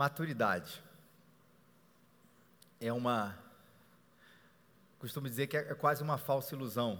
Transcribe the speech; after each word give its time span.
Maturidade 0.00 0.82
é 2.80 2.90
uma. 2.90 3.38
Costumo 4.98 5.28
dizer 5.28 5.46
que 5.46 5.58
é 5.58 5.74
quase 5.74 6.02
uma 6.02 6.16
falsa 6.16 6.54
ilusão. 6.54 6.98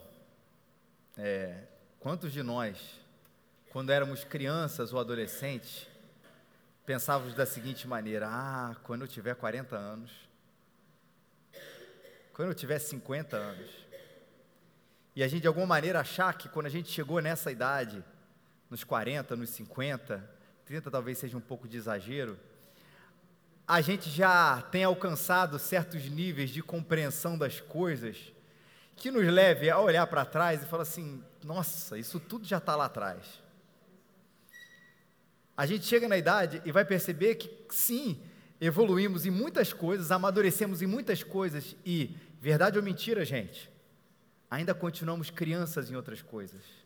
É, 1.16 1.62
quantos 1.98 2.30
de 2.30 2.42
nós, 2.42 3.00
quando 3.70 3.88
éramos 3.88 4.22
crianças 4.22 4.92
ou 4.92 5.00
adolescentes, 5.00 5.86
pensávamos 6.84 7.32
da 7.32 7.46
seguinte 7.46 7.88
maneira: 7.88 8.28
ah, 8.28 8.76
quando 8.82 9.00
eu 9.00 9.08
tiver 9.08 9.34
40 9.34 9.74
anos, 9.74 10.28
quando 12.34 12.48
eu 12.48 12.54
tiver 12.54 12.78
50 12.78 13.34
anos, 13.34 13.70
e 15.16 15.22
a 15.22 15.26
gente 15.26 15.40
de 15.40 15.48
alguma 15.48 15.64
maneira 15.64 16.00
achar 16.00 16.36
que 16.36 16.50
quando 16.50 16.66
a 16.66 16.70
gente 16.70 16.90
chegou 16.90 17.18
nessa 17.22 17.50
idade, 17.50 18.04
nos 18.68 18.84
40, 18.84 19.36
nos 19.36 19.48
50, 19.48 20.22
30 20.66 20.90
talvez 20.90 21.16
seja 21.16 21.38
um 21.38 21.40
pouco 21.40 21.66
de 21.66 21.78
exagero, 21.78 22.38
a 23.70 23.80
gente 23.80 24.10
já 24.10 24.60
tem 24.62 24.82
alcançado 24.82 25.56
certos 25.56 26.02
níveis 26.10 26.50
de 26.50 26.60
compreensão 26.60 27.38
das 27.38 27.60
coisas 27.60 28.32
que 28.96 29.12
nos 29.12 29.24
leve 29.24 29.70
a 29.70 29.78
olhar 29.78 30.08
para 30.08 30.24
trás 30.24 30.60
e 30.60 30.66
falar 30.66 30.82
assim: 30.82 31.22
nossa, 31.44 31.96
isso 31.96 32.18
tudo 32.18 32.44
já 32.44 32.58
está 32.58 32.74
lá 32.74 32.86
atrás. 32.86 33.40
A 35.56 35.66
gente 35.66 35.86
chega 35.86 36.08
na 36.08 36.18
idade 36.18 36.60
e 36.64 36.72
vai 36.72 36.84
perceber 36.84 37.36
que 37.36 37.48
sim, 37.72 38.20
evoluímos 38.60 39.24
em 39.24 39.30
muitas 39.30 39.72
coisas, 39.72 40.10
amadurecemos 40.10 40.82
em 40.82 40.86
muitas 40.86 41.22
coisas 41.22 41.76
e, 41.86 42.16
verdade 42.40 42.76
ou 42.76 42.82
mentira, 42.82 43.24
gente, 43.24 43.70
ainda 44.50 44.74
continuamos 44.74 45.30
crianças 45.30 45.92
em 45.92 45.94
outras 45.94 46.20
coisas 46.20 46.79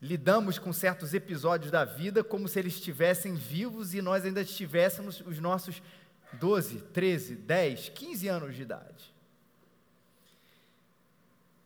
lidamos 0.00 0.58
com 0.58 0.72
certos 0.72 1.12
episódios 1.12 1.70
da 1.70 1.84
vida 1.84 2.24
como 2.24 2.48
se 2.48 2.58
eles 2.58 2.74
estivessem 2.74 3.34
vivos 3.34 3.92
e 3.92 4.00
nós 4.00 4.24
ainda 4.24 4.40
estivéssemos 4.40 5.20
os 5.20 5.38
nossos 5.38 5.82
12, 6.32 6.80
13, 6.92 7.34
10, 7.36 7.88
15 7.90 8.28
anos 8.28 8.56
de 8.56 8.62
idade. 8.62 9.14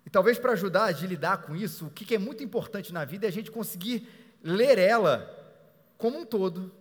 E 0.04 0.10
talvez 0.10 0.38
para 0.38 0.52
ajudar 0.52 0.84
a 0.84 0.91
lidar 0.92 1.42
com 1.42 1.54
isso, 1.54 1.86
o 1.86 1.91
que 1.91 2.14
é 2.14 2.18
muito 2.18 2.42
importante 2.42 2.92
na 2.92 3.04
vida 3.04 3.26
é 3.26 3.28
a 3.28 3.32
gente 3.32 3.50
conseguir 3.50 4.08
ler 4.42 4.78
ela 4.78 5.30
como 5.96 6.19
um 6.19 6.26
todo. 6.26 6.72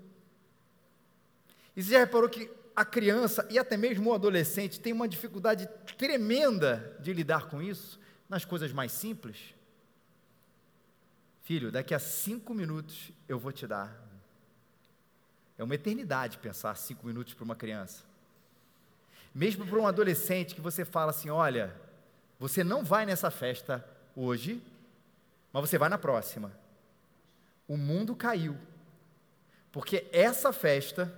E 1.75 1.83
você 1.83 1.91
já 1.91 1.99
reparou 1.99 2.29
que 2.29 2.49
a 2.75 2.83
criança 2.83 3.47
e 3.49 3.59
até 3.59 3.77
mesmo 3.77 4.09
o 4.09 4.13
adolescente 4.13 4.79
tem 4.79 4.91
uma 4.91 5.07
dificuldade 5.07 5.69
tremenda 5.97 6.97
de 6.99 7.13
lidar 7.13 7.47
com 7.47 7.61
isso 7.61 7.99
nas 8.27 8.43
coisas 8.43 8.71
mais 8.71 8.91
simples? 8.91 9.53
Filho, 11.44 11.72
daqui 11.72 11.94
a 11.94 11.99
cinco 11.99 12.53
minutos 12.53 13.11
eu 13.27 13.38
vou 13.38 13.52
te 13.52 13.67
dar. 13.67 13.94
É 15.58 15.63
uma 15.63 15.75
eternidade 15.75 16.38
pensar 16.38 16.73
cinco 16.75 17.05
minutos 17.05 17.33
para 17.33 17.44
uma 17.44 17.55
criança. 17.55 18.03
Mesmo 19.35 19.67
para 19.67 19.77
um 19.77 19.85
adolescente 19.85 20.55
que 20.55 20.61
você 20.61 20.85
fala 20.85 21.11
assim: 21.11 21.30
olha, 21.30 21.75
você 22.39 22.63
não 22.63 22.81
vai 22.81 23.05
nessa 23.05 23.30
festa 23.30 23.85
hoje, 24.16 24.63
mas 25.52 25.69
você 25.69 25.77
vai 25.77 25.89
na 25.89 25.97
próxima. 25.97 26.50
O 27.67 27.75
mundo 27.75 28.16
caiu. 28.16 28.57
Porque 29.69 30.07
essa 30.13 30.53
festa, 30.53 31.13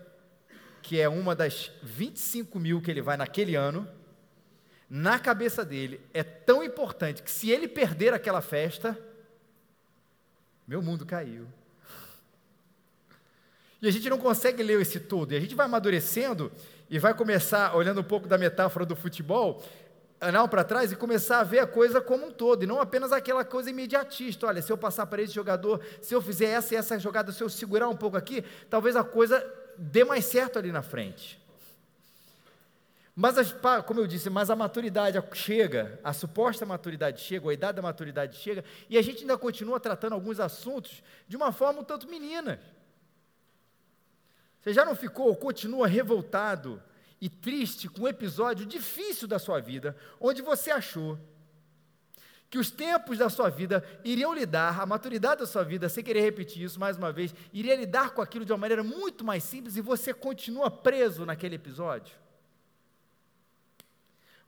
que 0.82 1.00
é 1.00 1.08
uma 1.08 1.36
das 1.36 1.72
25 1.84 2.60
mil 2.60 2.82
que 2.82 2.90
ele 2.90 3.02
vai 3.02 3.16
naquele 3.16 3.54
ano, 3.54 3.88
na 4.90 5.20
cabeça 5.20 5.64
dele 5.64 6.02
é 6.16 6.24
tão 6.24 6.64
importante 6.64 7.22
que 7.22 7.30
se 7.30 7.52
ele 7.52 7.68
perder 7.68 8.12
aquela 8.12 8.42
festa, 8.42 8.98
meu 10.68 10.82
mundo 10.82 11.06
caiu. 11.06 11.48
E 13.82 13.88
a 13.88 13.92
gente 13.92 14.10
não 14.10 14.18
consegue 14.18 14.64
ler 14.64 14.82
esse 14.82 15.00
todo. 15.00 15.32
E 15.34 15.38
a 15.38 15.40
gente 15.40 15.54
vai 15.54 15.66
amadurecendo 15.66 16.52
e 16.90 16.98
vai 16.98 17.14
começar, 17.14 17.76
olhando 17.76 18.02
um 18.02 18.04
pouco 18.04 18.28
da 18.28 18.38
metáfora 18.38 18.86
do 18.86 18.96
futebol, 18.96 19.64
não 20.32 20.48
para 20.48 20.64
trás 20.64 20.92
e 20.92 20.96
começar 20.96 21.40
a 21.40 21.44
ver 21.44 21.60
a 21.60 21.68
coisa 21.68 22.02
como 22.02 22.28
um 22.28 22.32
todo, 22.32 22.64
e 22.64 22.68
não 22.68 22.80
apenas 22.80 23.12
aquela 23.12 23.44
coisa 23.44 23.70
imediatista. 23.70 24.48
Olha, 24.48 24.62
se 24.62 24.72
eu 24.72 24.78
passar 24.78 25.06
para 25.06 25.22
esse 25.22 25.34
jogador, 25.34 25.82
se 26.02 26.14
eu 26.14 26.22
fizer 26.22 26.48
essa 26.48 26.74
e 26.74 26.78
essa 26.78 26.98
jogada, 26.98 27.32
se 27.32 27.44
eu 27.44 27.50
segurar 27.50 27.88
um 27.90 27.96
pouco 27.96 28.18
aqui, 28.18 28.44
talvez 28.70 28.96
a 28.96 29.04
coisa 29.04 29.46
dê 29.78 30.04
mais 30.04 30.26
certo 30.26 30.58
ali 30.58 30.72
na 30.72 30.82
frente. 30.82 31.40
Mas, 33.16 33.38
como 33.86 34.02
eu 34.02 34.08
disse, 34.08 34.30
mas 34.30 34.50
a 34.50 34.58
maturidade 34.58 35.18
chega, 35.34 35.98
a 36.04 36.12
suposta 36.12 36.66
maturidade 36.66 37.22
chega, 37.22 37.50
a 37.50 37.54
idade 37.54 37.78
da 37.78 37.82
maturidade 37.82 38.38
chega, 38.38 38.66
e 38.90 38.98
a 38.98 39.02
gente 39.02 39.22
ainda 39.22 39.38
continua 39.38 39.80
tratando 39.80 40.14
alguns 40.14 40.38
assuntos 40.38 41.02
de 41.26 41.38
uma 41.38 41.54
forma 41.54 41.80
um 41.80 41.84
tanto 41.84 42.10
menina. 42.10 42.60
Você 44.60 44.74
já 44.74 44.84
não 44.84 44.96
ficou 44.96 45.28
ou 45.28 45.36
continua 45.36 45.88
revoltado 45.88 46.84
e 47.22 47.30
triste 47.30 47.88
com 47.88 48.02
um 48.02 48.08
episódio 48.08 48.66
difícil 48.66 49.30
da 49.30 49.40
sua 49.40 49.62
vida, 49.62 49.96
onde 50.20 50.42
você 50.42 50.70
achou 50.70 51.18
que 52.50 52.58
os 52.58 52.70
tempos 52.70 53.18
da 53.18 53.30
sua 53.30 53.50
vida 53.50 53.82
iriam 54.04 54.34
lidar, 54.34 54.82
a 54.82 54.86
maturidade 54.86 55.40
da 55.40 55.48
sua 55.48 55.64
vida, 55.64 55.88
sem 55.88 56.04
querer 56.04 56.20
repetir 56.20 56.64
isso 56.64 56.80
mais 56.80 56.98
uma 56.98 57.14
vez, 57.14 57.34
iria 57.54 57.76
lidar 57.78 58.10
com 58.10 58.22
aquilo 58.22 58.44
de 58.44 58.52
uma 58.52 58.58
maneira 58.58 58.84
muito 58.84 59.24
mais 59.24 59.44
simples 59.44 59.78
e 59.78 59.82
você 59.82 60.14
continua 60.14 60.70
preso 60.70 61.26
naquele 61.26 61.56
episódio? 61.56 62.25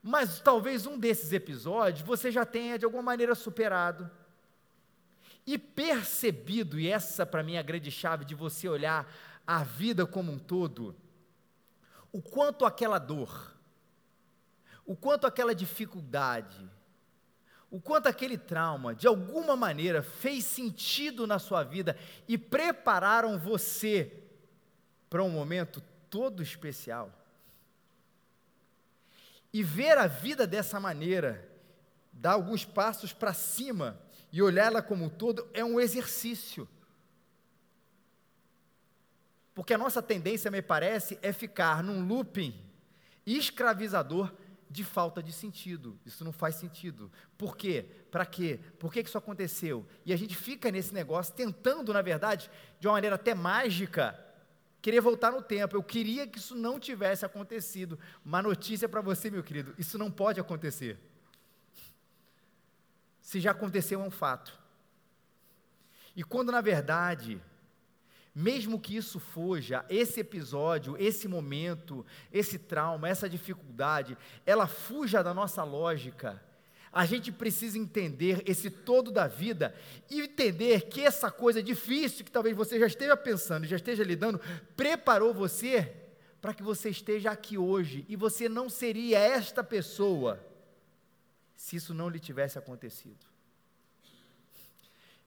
Mas 0.07 0.40
talvez 0.40 0.85
um 0.85 0.97
desses 0.97 1.34
episódios 1.34 2.07
você 2.07 2.31
já 2.31 2.45
tenha 2.45 2.79
de 2.79 2.85
alguma 2.85 3.03
maneira 3.03 3.35
superado 3.35 4.09
e 5.45 5.57
percebido, 5.57 6.79
e 6.79 6.88
essa 6.88 7.25
para 7.25 7.44
mim 7.44 7.56
é 7.56 7.59
a 7.59 7.62
grande 7.62 7.91
chave 7.91 8.23
de 8.23 8.34
você 8.34 8.69
olhar 8.69 9.06
a 9.45 9.66
vida 9.66 10.06
como 10.06 10.31
um 10.31 10.40
todo, 10.40 10.95
o 12.09 12.22
quanto 12.22 12.66
aquela 12.66 13.00
dor, 13.00 13.53
o 14.85 14.95
quanto 14.95 15.28
aquela 15.28 15.53
dificuldade, 15.53 16.66
o 17.69 17.81
quanto 17.81 18.07
aquele 18.07 18.38
trauma, 18.38 18.95
de 18.95 19.07
alguma 19.07 19.57
maneira, 19.57 20.01
fez 20.01 20.45
sentido 20.45 21.28
na 21.28 21.38
sua 21.38 21.63
vida 21.63 21.97
e 22.29 22.38
prepararam 22.38 23.38
você 23.38 24.24
para 25.09 25.22
um 25.22 25.29
momento 25.29 25.84
todo 26.09 26.41
especial. 26.41 27.12
E 29.57 29.63
ver 29.63 29.97
a 29.97 30.06
vida 30.06 30.45
dessa 30.45 30.79
maneira, 30.79 31.51
dar 32.13 32.34
alguns 32.34 32.63
passos 32.63 33.12
para 33.12 33.34
cima 33.34 34.00
e 34.31 34.40
olhar 34.40 34.68
ela 34.68 34.84
como 34.84 35.06
um 35.06 35.09
todo, 35.09 35.50
é 35.51 35.66
um 35.66 35.79
exercício. 35.79 36.69
Porque 39.56 39.73
a 39.73 39.78
nossa 39.79 40.00
tendência, 40.00 40.51
me 40.51 40.62
parece, 40.62 41.18
é 41.23 41.34
ficar 41.34 41.81
num 41.81 42.06
looping 42.06 42.53
escravizador 43.25 44.31
de 44.69 44.84
falta 44.84 45.23
de 45.23 45.34
sentido. 45.34 46.00
Isso 46.06 46.24
não 46.24 46.31
faz 46.31 46.53
sentido. 46.53 47.12
Por 47.35 47.57
quê? 47.57 47.84
Para 48.12 48.28
quê? 48.28 48.59
Por 48.78 48.94
que 48.94 49.00
isso 49.00 49.18
aconteceu? 49.18 49.88
E 50.06 50.13
a 50.13 50.18
gente 50.18 50.35
fica 50.35 50.69
nesse 50.69 50.94
negócio 50.94 51.34
tentando, 51.34 51.91
na 51.91 52.03
verdade, 52.03 52.47
de 52.79 52.88
uma 52.88 52.94
maneira 52.94 53.16
até 53.16 53.34
mágica, 53.34 54.24
querer 54.81 55.01
voltar 55.01 55.31
no 55.31 55.41
tempo. 55.41 55.75
Eu 55.75 55.83
queria 55.83 56.27
que 56.27 56.38
isso 56.38 56.55
não 56.55 56.79
tivesse 56.79 57.25
acontecido. 57.25 57.99
Uma 58.23 58.41
notícia 58.41 58.88
para 58.88 59.01
você, 59.01 59.29
meu 59.29 59.43
querido: 59.43 59.73
isso 59.77 59.97
não 59.97 60.11
pode 60.11 60.39
acontecer. 60.39 60.97
Se 63.21 63.39
já 63.39 63.51
aconteceu, 63.51 64.01
é 64.01 64.03
um 64.03 64.11
fato. 64.11 64.57
E 66.15 66.23
quando 66.23 66.51
na 66.51 66.61
verdade, 66.61 67.41
mesmo 68.33 68.79
que 68.79 68.95
isso 68.95 69.19
fuja, 69.19 69.85
esse 69.89 70.19
episódio, 70.19 70.95
esse 70.97 71.27
momento, 71.27 72.05
esse 72.31 72.57
trauma, 72.57 73.09
essa 73.09 73.27
dificuldade, 73.27 74.17
ela 74.45 74.67
fuja 74.67 75.23
da 75.23 75.33
nossa 75.33 75.63
lógica, 75.63 76.41
a 76.92 77.06
gente 77.06 77.31
precisa 77.31 77.78
entender 77.78 78.42
esse 78.46 78.70
todo 78.70 79.12
da 79.12 79.28
vida 79.28 79.75
e 80.09 80.22
entender 80.22 80.88
que 80.88 81.02
essa 81.02 81.30
coisa 81.30 81.62
difícil 81.62 82.25
que 82.25 82.31
talvez 82.31 82.56
você 82.56 82.80
já 82.80 82.88
esteja 82.88 83.16
pensando, 83.16 83.66
já 83.66 83.75
esteja 83.75 84.03
lidando, 84.03 84.40
preparou 84.75 85.34
você 85.34 85.94
para 86.42 86.54
que 86.54 86.63
você 86.63 86.89
esteja 86.89 87.31
aqui 87.31 87.57
hoje 87.57 88.06
e 88.07 88.16
você 88.16 88.48
não 88.48 88.69
seria 88.69 89.19
esta 89.19 89.63
pessoa 89.63 90.44
se 91.56 91.75
isso 91.75 91.94
não 91.94 92.10
lhe 92.10 92.19
tivesse 92.19 92.57
acontecido. 92.57 93.25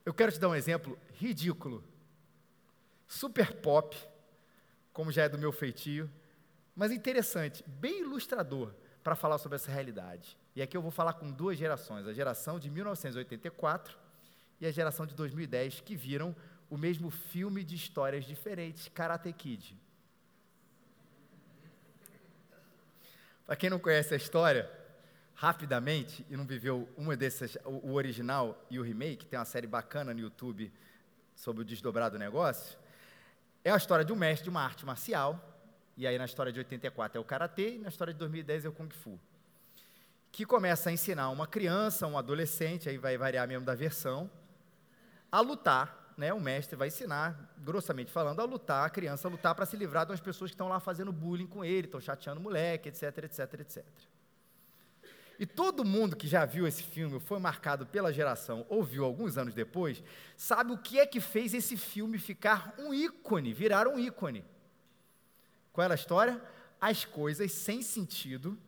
Eu 0.05 0.15
quero 0.15 0.33
te 0.33 0.41
dar 0.41 0.49
um 0.49 0.55
exemplo 0.55 0.99
ridículo, 1.15 1.85
super 3.07 3.55
pop, 3.57 3.97
como 4.93 5.13
já 5.13 5.25
é 5.25 5.29
do 5.29 5.39
meu 5.39 5.53
feitio, 5.53 6.11
mas 6.75 6.91
interessante, 6.91 7.63
bem 7.67 8.01
ilustrador 8.01 8.73
para 9.03 9.15
falar 9.15 9.39
sobre 9.39 9.57
essa 9.57 9.71
realidade. 9.71 10.40
E 10.55 10.63
aqui 10.63 10.77
eu 10.77 10.83
vou 10.83 10.91
falar 10.91 11.15
com 11.15 11.31
duas 11.31 11.57
gerações, 11.57 12.07
a 12.07 12.13
geração 12.13 12.59
de 12.59 12.69
1984 12.69 13.97
e 14.61 14.67
a 14.67 14.71
geração 14.71 15.07
de 15.07 15.15
2010, 15.15 15.81
que 15.81 15.95
viram 15.95 16.35
o 16.69 16.77
mesmo 16.77 17.11
filme 17.11 17.65
de 17.65 17.75
histórias 17.75 18.25
diferentes, 18.25 18.89
Karate 18.89 19.33
Kid. 19.33 19.77
Para 23.47 23.57
quem 23.57 23.71
não 23.71 23.79
conhece 23.79 24.15
a 24.15 24.17
história, 24.17 24.71
rapidamente, 25.35 26.25
e 26.29 26.37
não 26.37 26.47
viveu 26.47 26.89
uma 26.97 27.17
dessas, 27.17 27.57
o, 27.65 27.95
original 27.95 28.63
e 28.71 28.79
o 28.79 28.83
remake, 28.83 29.27
tem 29.27 29.39
uma 29.39 29.45
série 29.45 29.67
bacana 29.67 30.13
no 30.13 30.21
YouTube 30.21 30.73
sobre 31.35 31.63
o 31.63 31.65
desdobrado 31.65 32.19
negócio, 32.19 32.79
É 33.65 33.71
a 33.71 33.77
história 33.77 34.05
de 34.05 34.13
um 34.13 34.17
mestre 34.17 34.45
de 34.45 34.51
uma 34.51 34.63
arte 34.63 34.87
marcial, 34.87 35.39
e 35.97 36.07
aí 36.07 36.17
na 36.17 36.25
história 36.25 36.53
de 36.53 36.59
84 36.59 37.19
é 37.19 37.21
o 37.21 37.25
karatê, 37.25 37.75
e 37.75 37.79
na 37.79 37.89
história 37.89 38.13
de 38.13 38.19
2010 38.19 38.65
é 38.65 38.69
o 38.69 38.73
kung 38.73 38.89
fu. 38.89 39.19
Que 40.33 40.47
começa 40.47 40.91
a 40.91 40.93
ensinar 40.93 41.31
uma 41.31 41.47
criança, 41.47 42.07
um 42.07 42.17
adolescente, 42.17 42.89
aí 42.89 42.97
vai 42.97 43.17
variar 43.19 43.47
mesmo 43.49 43.65
da 43.65 43.75
versão, 43.75 44.31
a 45.31 45.41
lutar, 45.41 46.15
né? 46.17 46.33
O 46.33 46.41
mestre 46.41 46.77
vai 46.77 46.89
ensinar, 46.89 47.53
grossamente 47.59 48.11
falando, 48.11 48.41
a 48.41 48.45
lutar, 48.45 48.87
a 48.87 48.91
criança 48.91 49.27
a 49.27 49.31
lutar 49.31 49.55
para 49.55 49.67
se 49.67 49.77
livrar 49.77 50.05
de 50.05 50.13
umas 50.13 50.21
pessoas 50.21 50.51
que 50.51 50.55
estão 50.55 50.69
lá 50.69 50.79
fazendo 50.79 51.13
bullying 51.13 51.47
com 51.47 51.65
ele, 51.65 51.87
estão 51.87 52.01
chateando 52.01 52.41
o 52.41 52.43
moleque, 52.43 52.89
etc, 52.89 53.25
etc, 53.25 53.61
etc. 53.61 53.85
E 55.41 55.47
todo 55.47 55.87
mundo 55.87 56.15
que 56.15 56.29
já 56.29 56.45
viu 56.45 56.67
esse 56.67 56.83
filme, 56.83 57.19
foi 57.19 57.39
marcado 57.39 57.87
pela 57.87 58.13
geração, 58.13 58.67
ou 58.69 58.85
viu 58.85 59.07
alguns 59.07 59.39
anos 59.39 59.55
depois, 59.55 60.03
sabe 60.37 60.73
o 60.73 60.77
que 60.77 61.01
é 61.01 61.07
que 61.07 61.19
fez 61.19 61.55
esse 61.55 61.79
filme 61.79 62.19
ficar 62.19 62.75
um 62.79 62.93
ícone, 62.93 63.55
virar 63.55 63.89
um 63.89 63.99
ícone. 63.99 64.45
Qual 65.73 65.83
era 65.83 65.95
a 65.95 65.97
história? 65.97 66.39
As 66.79 67.07
coisas 67.07 67.51
sem 67.53 67.81
sentido 67.81 68.59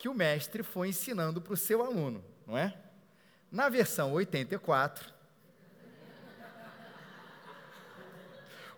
que 0.00 0.08
o 0.08 0.14
mestre 0.14 0.62
foi 0.62 0.88
ensinando 0.88 1.42
para 1.42 1.52
o 1.52 1.56
seu 1.58 1.84
aluno, 1.84 2.24
não 2.46 2.56
é? 2.56 2.74
Na 3.52 3.68
versão 3.68 4.14
84, 4.14 5.12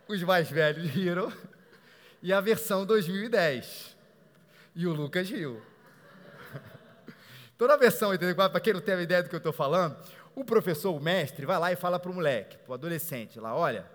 os 0.09 0.21
mais 0.25 0.51
velhos 0.51 0.91
riram, 0.91 1.33
e 2.21 2.33
a 2.33 2.41
versão 2.41 2.85
2010, 2.85 3.97
e 4.75 4.85
o 4.85 4.93
Lucas 4.93 5.31
riu. 5.31 5.63
Toda 7.57 7.75
a 7.75 7.77
versão 7.77 8.09
84, 8.09 8.51
para 8.51 8.61
quem 8.61 8.73
não 8.73 8.81
tem 8.81 8.95
a 8.95 9.01
ideia 9.03 9.23
do 9.23 9.29
que 9.29 9.37
eu 9.37 9.39
estou 9.39 9.53
falando, 9.53 9.97
o 10.35 10.45
professor, 10.45 10.93
o 10.93 10.99
mestre, 10.99 11.47
vai 11.47 11.59
lá 11.61 11.71
e 11.71 11.77
fala 11.77 12.01
para 12.01 12.11
o 12.11 12.15
moleque, 12.15 12.59
para 12.59 12.73
o 12.73 12.75
adolescente, 12.75 13.39
lá, 13.39 13.55
olha, 13.55 13.89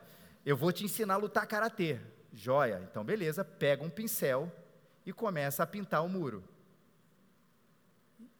eu 0.45 0.55
vou 0.55 0.71
te 0.71 0.85
ensinar 0.85 1.15
a 1.15 1.17
lutar 1.17 1.45
karatê. 1.45 1.99
Joia, 2.31 2.81
então 2.89 3.03
beleza, 3.03 3.43
pega 3.43 3.83
um 3.83 3.89
pincel 3.89 4.49
e 5.05 5.11
começa 5.11 5.61
a 5.61 5.67
pintar 5.67 6.05
o 6.05 6.07
muro. 6.07 6.41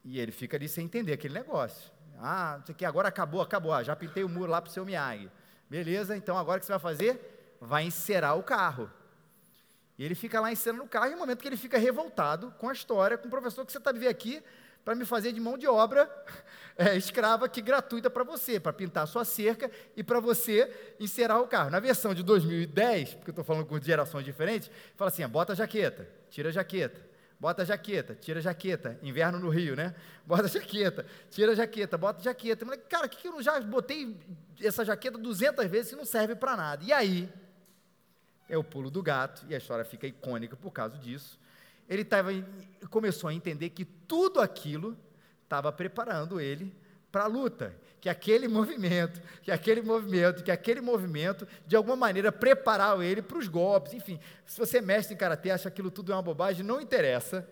E 0.08 0.18
ele 0.18 0.32
fica 0.32 0.56
ali 0.56 0.66
sem 0.66 0.86
entender 0.86 1.12
aquele 1.12 1.34
negócio. 1.34 1.92
Ah, 2.18 2.56
não 2.58 2.64
sei 2.64 2.74
o 2.74 2.78
que, 2.78 2.84
agora 2.86 3.08
acabou, 3.08 3.42
acabou, 3.42 3.74
ah, 3.74 3.82
já 3.82 3.94
pintei 3.94 4.24
o 4.24 4.28
muro 4.28 4.50
lá 4.50 4.62
para 4.62 4.70
o 4.70 4.72
seu 4.72 4.82
Miyagi. 4.82 5.30
Beleza, 5.68 6.16
então 6.16 6.38
agora 6.38 6.56
o 6.56 6.60
que 6.60 6.66
você 6.66 6.72
vai 6.72 6.78
fazer? 6.80 7.56
Vai 7.60 7.84
encerar 7.84 8.34
o 8.38 8.42
carro. 8.42 8.90
E 9.98 10.04
ele 10.04 10.14
fica 10.14 10.40
lá 10.40 10.50
encerando 10.50 10.82
o 10.82 10.88
carro, 10.88 11.08
e 11.08 11.10
no 11.10 11.18
momento 11.18 11.42
que 11.42 11.46
ele 11.46 11.58
fica 11.58 11.76
revoltado 11.76 12.54
com 12.58 12.70
a 12.70 12.72
história, 12.72 13.18
com 13.18 13.28
o 13.28 13.30
professor 13.30 13.66
que 13.66 13.70
você 13.70 13.76
está 13.76 13.92
vivendo 13.92 14.08
aqui, 14.08 14.42
para 14.82 14.94
me 14.94 15.04
fazer 15.04 15.30
de 15.30 15.40
mão 15.40 15.58
de 15.58 15.66
obra 15.66 16.10
é, 16.74 16.96
escrava 16.96 17.46
que 17.46 17.60
gratuita 17.60 18.08
para 18.08 18.24
você, 18.24 18.58
para 18.58 18.72
pintar 18.72 19.04
a 19.04 19.06
sua 19.06 19.26
cerca 19.26 19.70
e 19.94 20.02
para 20.02 20.20
você 20.20 20.94
encerar 20.98 21.38
o 21.42 21.46
carro. 21.46 21.68
Na 21.68 21.80
versão 21.80 22.14
de 22.14 22.22
2010, 22.22 23.12
porque 23.12 23.28
eu 23.28 23.32
estou 23.32 23.44
falando 23.44 23.66
com 23.66 23.78
gerações 23.78 24.24
diferentes, 24.24 24.70
fala 24.96 25.10
assim: 25.10 25.28
bota 25.28 25.52
a 25.52 25.56
jaqueta, 25.56 26.08
tira 26.30 26.48
a 26.48 26.52
jaqueta, 26.52 27.07
bota 27.38 27.62
a 27.62 27.64
jaqueta, 27.64 28.14
tira 28.14 28.38
a 28.38 28.42
jaqueta, 28.42 28.98
inverno 29.02 29.38
no 29.38 29.48
Rio, 29.48 29.76
né? 29.76 29.94
Bota 30.26 30.44
a 30.44 30.48
jaqueta, 30.48 31.06
tira 31.30 31.52
a 31.52 31.54
jaqueta, 31.54 31.96
bota 31.96 32.20
a 32.20 32.24
jaqueta. 32.24 32.64
Cara, 32.88 33.08
que, 33.08 33.18
que 33.18 33.28
eu 33.28 33.42
já 33.42 33.60
botei 33.60 34.16
essa 34.60 34.84
jaqueta 34.84 35.18
200 35.18 35.66
vezes 35.66 35.92
e 35.92 35.96
não 35.96 36.04
serve 36.04 36.34
para 36.34 36.56
nada? 36.56 36.84
E 36.84 36.92
aí, 36.92 37.28
é 38.48 38.56
o 38.56 38.64
pulo 38.64 38.90
do 38.90 39.02
gato, 39.02 39.44
e 39.48 39.54
a 39.54 39.58
história 39.58 39.84
fica 39.84 40.06
icônica 40.06 40.56
por 40.56 40.72
causa 40.72 40.96
disso 40.98 41.38
ele 41.88 42.04
tava, 42.04 42.30
começou 42.90 43.28
a 43.28 43.34
entender 43.34 43.70
que 43.70 43.84
tudo 43.84 44.40
aquilo 44.40 44.96
estava 45.42 45.72
preparando 45.72 46.38
ele 46.38 46.72
para 47.10 47.24
a 47.24 47.26
luta, 47.26 47.74
que 48.00 48.08
aquele 48.08 48.46
movimento, 48.48 49.20
que 49.42 49.50
aquele 49.50 49.82
movimento, 49.82 50.42
que 50.42 50.50
aquele 50.50 50.80
movimento, 50.80 51.46
de 51.66 51.76
alguma 51.76 51.96
maneira, 51.96 52.30
preparava 52.30 53.04
ele 53.04 53.22
para 53.22 53.38
os 53.38 53.48
golpes, 53.48 53.94
enfim. 53.94 54.20
Se 54.46 54.58
você 54.58 54.78
é 54.78 54.82
mestre 54.82 55.14
em 55.14 55.18
karatê, 55.18 55.50
acha 55.50 55.68
aquilo 55.68 55.90
tudo 55.90 56.12
é 56.12 56.14
uma 56.14 56.22
bobagem, 56.22 56.64
não 56.64 56.80
interessa. 56.80 57.48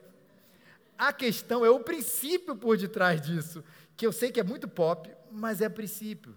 A 0.99 1.12
questão 1.12 1.64
é 1.64 1.70
o 1.70 1.81
princípio 1.81 2.56
por 2.56 2.76
detrás 2.76 3.20
disso, 3.20 3.62
que 3.97 4.06
eu 4.06 4.12
sei 4.12 4.31
que 4.31 4.41
é 4.41 4.44
muito 4.44 4.67
pop, 4.67 5.11
mas 5.31 5.61
é 5.61 5.69
princípio. 5.69 6.35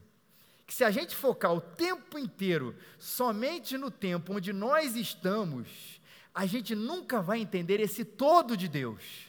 Que 0.65 0.74
se 0.74 0.83
a 0.83 0.92
gente 0.92 1.15
focar 1.15 1.54
o 1.54 1.62
tempo 1.62 2.19
inteiro 2.19 2.75
somente 3.00 3.77
no 3.77 3.89
tempo 3.89 4.36
onde 4.36 4.54
nós 4.54 4.95
estamos, 4.95 6.00
a 6.33 6.45
gente 6.45 6.75
nunca 6.75 7.22
vai 7.22 7.39
entender 7.39 7.80
esse 7.80 8.06
todo 8.06 8.56
de 8.56 8.68
Deus. 8.68 9.29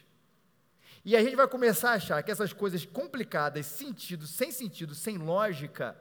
E 1.05 1.17
a 1.17 1.23
gente 1.23 1.37
vai 1.37 1.49
começar 1.49 1.93
a 1.93 1.95
achar 1.95 2.23
que 2.23 2.31
essas 2.31 2.53
coisas 2.53 2.85
complicadas, 2.85 3.67
sentido, 3.67 4.27
sem 4.27 4.53
sentido, 4.53 4.95
sem 4.95 5.17
lógica, 5.17 5.97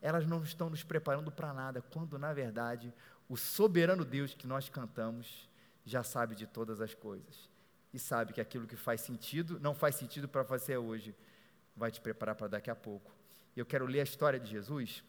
elas 0.00 0.26
não 0.26 0.42
estão 0.42 0.68
nos 0.68 0.82
preparando 0.82 1.32
para 1.32 1.52
nada, 1.52 1.80
quando 1.80 2.18
na 2.18 2.32
verdade 2.32 2.92
o 3.28 3.36
soberano 3.36 4.04
Deus 4.04 4.34
que 4.34 4.46
nós 4.46 4.68
cantamos 4.68 5.48
já 5.84 6.02
sabe 6.02 6.34
de 6.34 6.46
todas 6.46 6.80
as 6.80 6.94
coisas 6.94 7.48
e 7.92 7.98
sabe 7.98 8.32
que 8.32 8.40
aquilo 8.40 8.66
que 8.66 8.76
faz 8.76 9.00
sentido, 9.00 9.58
não 9.58 9.74
faz 9.74 9.94
sentido 9.94 10.28
para 10.28 10.42
você 10.42 10.76
hoje, 10.76 11.14
vai 11.74 11.90
te 11.90 12.00
preparar 12.00 12.34
para 12.34 12.48
daqui 12.48 12.70
a 12.70 12.76
pouco. 12.76 13.14
Eu 13.56 13.64
quero 13.64 13.86
ler 13.86 14.00
a 14.00 14.04
história 14.04 14.38
de 14.38 14.50
Jesus 14.50 15.02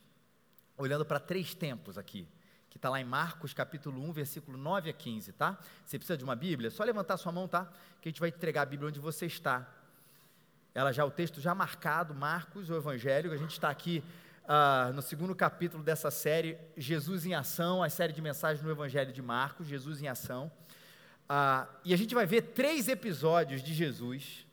olhando 0.78 1.06
para 1.06 1.20
três 1.20 1.54
tempos 1.54 1.98
aqui 1.98 2.28
que 2.78 2.80
está 2.80 2.92
lá 2.92 3.02
em 3.02 3.06
Marcos 3.06 3.56
capítulo 3.56 4.00
1, 4.08 4.14
versículo 4.14 4.56
9 4.56 4.92
a 4.92 4.94
15, 4.94 5.32
tá? 5.34 5.58
Você 5.84 5.98
precisa 5.98 6.16
de 6.16 6.24
uma 6.24 6.36
Bíblia? 6.36 6.70
Só 6.70 6.84
levantar 6.84 7.18
sua 7.18 7.32
mão, 7.32 7.48
tá? 7.48 7.66
Que 8.00 8.08
a 8.08 8.12
gente 8.12 8.20
vai 8.20 8.30
entregar 8.30 8.62
a 8.62 8.66
Bíblia 8.66 8.90
onde 8.90 9.00
você 9.00 9.26
está. 9.26 9.68
Ela 10.76 10.92
já, 10.92 11.04
o 11.04 11.10
texto 11.10 11.42
já 11.42 11.56
marcado, 11.56 12.14
Marcos, 12.14 12.70
o 12.70 12.76
Evangelho, 12.76 13.34
a 13.34 13.38
gente 13.38 13.54
está 13.54 13.72
aqui 13.72 14.04
uh, 14.44 14.94
no 14.94 15.02
segundo 15.02 15.34
capítulo 15.34 15.84
dessa 15.84 16.12
série, 16.12 16.56
Jesus 16.78 17.26
em 17.26 17.34
Ação, 17.34 17.82
a 17.82 17.90
série 17.90 18.14
de 18.14 18.22
mensagens 18.22 18.64
no 18.64 18.70
Evangelho 18.70 19.12
de 19.12 19.24
Marcos, 19.24 19.66
Jesus 19.66 20.00
em 20.00 20.08
Ação. 20.08 20.52
Uh, 21.28 21.68
e 21.84 21.96
a 21.96 21.98
gente 21.98 22.14
vai 22.14 22.28
ver 22.28 22.44
três 22.44 22.88
episódios 22.88 23.64
de 23.64 23.74
Jesus, 23.74 24.46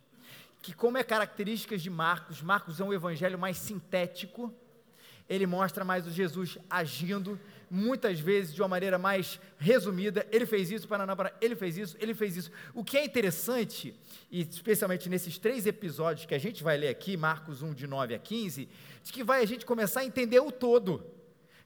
que 0.62 0.72
como 0.72 0.96
é 0.96 1.04
características 1.04 1.82
de 1.82 1.90
Marcos, 1.90 2.40
Marcos 2.40 2.80
é 2.80 2.84
um 2.84 2.92
evangelho 2.92 3.38
mais 3.38 3.58
sintético, 3.58 4.50
ele 5.28 5.46
mostra 5.46 5.84
mais 5.84 6.06
o 6.06 6.10
Jesus 6.10 6.58
agindo, 6.68 7.40
muitas 7.70 8.20
vezes 8.20 8.54
de 8.54 8.60
uma 8.60 8.68
maneira 8.68 8.98
mais 8.98 9.40
resumida. 9.58 10.26
Ele 10.30 10.46
fez 10.46 10.70
isso, 10.70 10.86
Paraná, 10.86 11.16
ele 11.40 11.56
fez 11.56 11.76
isso, 11.76 11.96
ele 11.98 12.14
fez 12.14 12.36
isso. 12.36 12.50
O 12.74 12.84
que 12.84 12.98
é 12.98 13.04
interessante, 13.04 13.98
e 14.30 14.42
especialmente 14.42 15.08
nesses 15.08 15.38
três 15.38 15.66
episódios 15.66 16.26
que 16.26 16.34
a 16.34 16.38
gente 16.38 16.62
vai 16.62 16.76
ler 16.76 16.88
aqui, 16.88 17.16
Marcos 17.16 17.62
1, 17.62 17.74
de 17.74 17.86
9 17.86 18.14
a 18.14 18.18
15, 18.18 18.68
de 19.02 19.12
que 19.12 19.24
vai 19.24 19.42
a 19.42 19.46
gente 19.46 19.64
começar 19.64 20.00
a 20.00 20.04
entender 20.04 20.40
o 20.40 20.52
todo, 20.52 21.04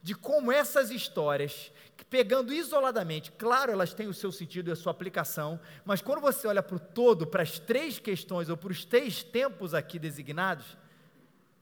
de 0.01 0.15
como 0.15 0.53
essas 0.53 0.91
histórias, 0.91 1.73
pegando 2.09 2.55
isoladamente, 2.55 3.33
claro, 3.33 3.73
elas 3.73 3.93
têm 3.93 4.07
o 4.07 4.15
seu 4.15 4.31
sentido 4.31 4.71
e 4.71 4.73
a 4.73 4.77
sua 4.77 4.93
aplicação, 4.93 5.61
mas 5.85 6.01
quando 6.01 6.21
você 6.21 6.47
olha 6.47 6.63
para 6.63 6.77
o 6.77 6.81
todo, 6.81 7.27
para 7.27 7.43
as 7.43 7.59
três 7.59 7.99
questões, 7.99 8.49
ou 8.49 8.57
para 8.57 8.71
os 8.71 8.85
três 8.85 9.25
tempos 9.25 9.75
aqui 9.75 9.99
designados, 9.99 10.79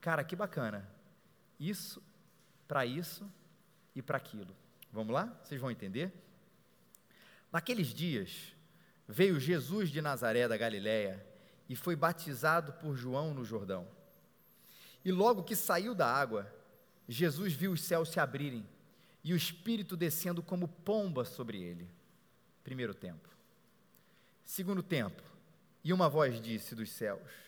cara, 0.00 0.22
que 0.22 0.36
bacana. 0.36 0.95
Isso, 1.58 2.02
para 2.66 2.84
isso 2.84 3.30
e 3.94 4.02
para 4.02 4.16
aquilo. 4.16 4.54
Vamos 4.92 5.14
lá? 5.14 5.26
Vocês 5.42 5.60
vão 5.60 5.70
entender? 5.70 6.12
Naqueles 7.52 7.88
dias, 7.88 8.54
veio 9.08 9.40
Jesus 9.40 9.90
de 9.90 10.00
Nazaré 10.00 10.46
da 10.48 10.56
Galiléia 10.56 11.24
e 11.68 11.76
foi 11.76 11.96
batizado 11.96 12.72
por 12.74 12.96
João 12.96 13.32
no 13.32 13.44
Jordão. 13.44 13.88
E 15.04 15.12
logo 15.12 15.44
que 15.44 15.54
saiu 15.54 15.94
da 15.94 16.06
água, 16.06 16.52
Jesus 17.08 17.52
viu 17.52 17.72
os 17.72 17.82
céus 17.82 18.08
se 18.08 18.18
abrirem 18.18 18.66
e 19.22 19.32
o 19.32 19.36
Espírito 19.36 19.96
descendo 19.96 20.42
como 20.42 20.68
pomba 20.68 21.24
sobre 21.24 21.60
ele. 21.60 21.88
Primeiro 22.62 22.94
tempo. 22.94 23.28
Segundo 24.44 24.82
tempo, 24.82 25.22
e 25.82 25.92
uma 25.92 26.08
voz 26.08 26.40
disse 26.40 26.74
dos 26.74 26.90
céus. 26.90 27.45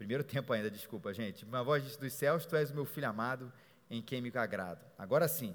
Primeiro 0.00 0.24
tempo 0.24 0.50
ainda, 0.50 0.70
desculpa, 0.70 1.12
gente. 1.12 1.44
Uma 1.44 1.62
voz 1.62 1.84
disse 1.84 2.00
dos 2.00 2.14
céus: 2.14 2.46
Tu 2.46 2.56
és 2.56 2.70
o 2.70 2.74
meu 2.74 2.86
filho 2.86 3.06
amado, 3.06 3.52
em 3.90 4.00
quem 4.00 4.22
me 4.22 4.32
agrado. 4.34 4.82
Agora 4.96 5.28
sim, 5.28 5.54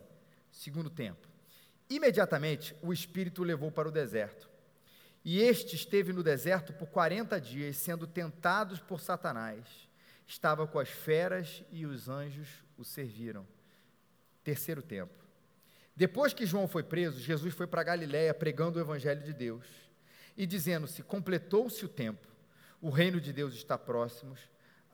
Segundo 0.52 0.88
tempo. 0.88 1.28
Imediatamente 1.90 2.76
o 2.84 2.94
Espírito 2.94 3.42
o 3.42 3.44
levou 3.44 3.72
para 3.72 3.88
o 3.88 3.92
deserto. 3.92 4.48
E 5.24 5.40
este 5.42 5.76
esteve 5.76 6.14
no 6.14 6.22
deserto 6.22 6.74
por 6.74 6.88
40 6.88 7.42
dias, 7.42 7.78
sendo 7.78 8.06
tentados 8.06 8.80
por 8.80 9.02
Satanás. 9.02 9.66
Estava 10.28 10.68
com 10.68 10.78
as 10.78 10.90
feras 10.90 11.64
e 11.72 11.88
os 11.88 12.08
anjos 12.08 12.48
o 12.78 12.84
serviram. 12.84 13.48
Terceiro 14.44 14.84
tempo. 14.84 15.26
Depois 15.96 16.36
que 16.36 16.46
João 16.46 16.68
foi 16.68 16.84
preso, 16.84 17.20
Jesus 17.20 17.56
foi 17.56 17.66
para 17.66 17.82
Galiléia 17.82 18.32
pregando 18.32 18.78
o 18.78 18.82
evangelho 18.82 19.24
de 19.24 19.34
Deus 19.34 19.66
e 20.38 20.46
dizendo-se: 20.46 21.02
completou-se 21.02 21.84
o 21.84 21.90
tempo, 21.90 22.35
o 22.82 22.90
reino 22.90 23.20
de 23.20 23.34
Deus 23.34 23.54
está 23.54 23.78
próximo, 23.78 24.36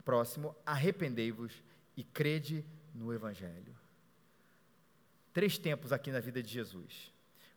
próximo, 0.03 0.55
arrependei-vos 0.65 1.63
e 1.95 2.03
crede 2.03 2.65
no 2.93 3.13
evangelho. 3.13 3.75
Três 5.33 5.57
tempos 5.57 5.93
aqui 5.93 6.11
na 6.11 6.19
vida 6.19 6.41
de 6.43 6.51
Jesus. 6.51 7.13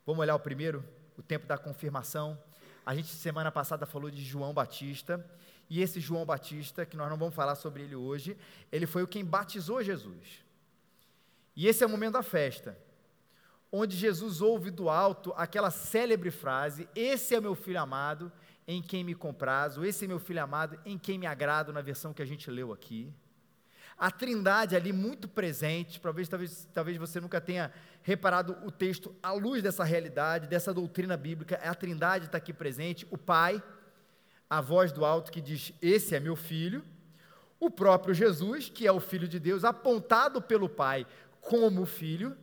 Vamos 0.07 0.21
olhar 0.21 0.35
o 0.35 0.41
primeiro, 0.41 0.85
o 1.17 1.23
tempo 1.23 1.47
da 1.47 1.59
confirmação. 1.59 2.39
A 2.87 2.95
gente 2.95 3.09
semana 3.09 3.51
passada 3.51 3.87
falou 3.87 4.11
de 4.11 4.23
João 4.23 4.53
Batista, 4.53 5.25
e 5.69 5.81
esse 5.81 5.99
João 5.99 6.25
Batista, 6.25 6.85
que 6.85 6.97
nós 6.97 7.09
não 7.09 7.17
vamos 7.17 7.35
falar 7.35 7.55
sobre 7.55 7.83
ele 7.83 7.97
hoje, 7.97 8.37
ele 8.71 8.87
foi 8.87 9.03
o 9.03 9.09
quem 9.09 9.25
batizou 9.25 9.83
Jesus. 9.83 10.45
E 11.57 11.67
esse 11.67 11.83
é 11.83 11.87
o 11.87 11.91
momento 11.91 12.13
da 12.13 12.23
festa, 12.23 12.79
onde 13.73 13.97
Jesus 13.97 14.41
ouve 14.41 14.71
do 14.71 14.89
alto 14.89 15.33
aquela 15.37 15.71
célebre 15.71 16.31
frase: 16.31 16.89
Esse 16.95 17.35
é 17.35 17.41
meu 17.41 17.55
filho 17.55 17.81
amado, 17.81 18.31
em 18.67 18.83
quem 18.83 19.05
me 19.05 19.15
comprazo, 19.15 19.85
esse 19.85 20.05
é 20.05 20.09
meu 20.09 20.19
filho 20.19 20.43
amado, 20.43 20.79
em 20.85 20.99
quem 20.99 21.19
me 21.19 21.27
agrado, 21.27 21.73
na 21.73 21.81
versão 21.81 22.15
que 22.15 22.23
a 22.23 22.27
gente 22.27 22.51
leu 22.51 22.73
aqui. 22.73 23.13
A 23.97 24.11
trindade 24.11 24.75
ali 24.75 24.93
muito 24.93 25.29
presente, 25.29 26.01
talvez, 26.01 26.29
talvez, 26.29 26.69
talvez 26.73 26.97
você 26.97 27.21
nunca 27.21 27.41
tenha 27.41 27.73
reparado 28.03 28.57
o 28.65 28.71
texto 28.71 29.15
à 29.23 29.33
luz 29.33 29.63
dessa 29.63 29.85
realidade, 29.85 30.49
dessa 30.49 30.75
doutrina 30.75 31.17
bíblica, 31.17 31.57
a 31.57 31.75
trindade 31.75 32.27
está 32.27 32.39
aqui 32.39 32.53
presente, 32.53 33.07
o 33.11 33.17
Pai, 33.17 33.63
a 34.49 34.61
voz 34.61 34.93
do 34.93 35.05
alto 35.05 35.31
que 35.31 35.41
diz: 35.41 35.73
Esse 35.81 36.15
é 36.15 36.21
meu 36.21 36.35
filho, 36.35 36.85
o 37.61 37.71
próprio 37.71 38.15
Jesus, 38.15 38.69
que 38.69 38.87
é 38.87 38.93
o 38.93 39.01
Filho 39.01 39.29
de 39.29 39.39
Deus, 39.39 39.65
apontado 39.65 40.43
pelo 40.43 40.69
Pai 40.69 41.07
como 41.41 41.87
filho, 41.87 42.37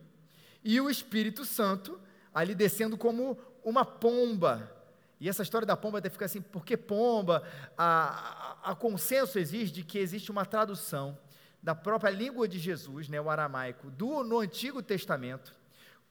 e 0.63 0.79
o 0.79 0.89
Espírito 0.89 1.43
Santo, 1.43 1.99
ali 2.33 2.55
descendo 2.55 2.97
como 2.97 3.37
uma 3.63 3.83
pomba. 3.83 4.80
E 5.21 5.29
essa 5.29 5.43
história 5.43 5.67
da 5.67 5.77
pomba 5.77 5.99
até 5.99 6.09
fica 6.09 6.25
assim, 6.25 6.41
por 6.41 6.65
que 6.65 6.75
pomba? 6.75 7.43
A, 7.77 8.57
a, 8.63 8.71
a 8.71 8.75
consenso 8.75 9.37
exige 9.37 9.83
que 9.83 9.99
existe 9.99 10.31
uma 10.31 10.47
tradução 10.47 11.15
da 11.61 11.75
própria 11.75 12.09
língua 12.09 12.47
de 12.47 12.57
Jesus, 12.57 13.07
né, 13.07 13.21
o 13.21 13.29
aramaico, 13.29 13.91
do, 13.91 14.23
no 14.23 14.39
Antigo 14.39 14.81
Testamento, 14.81 15.55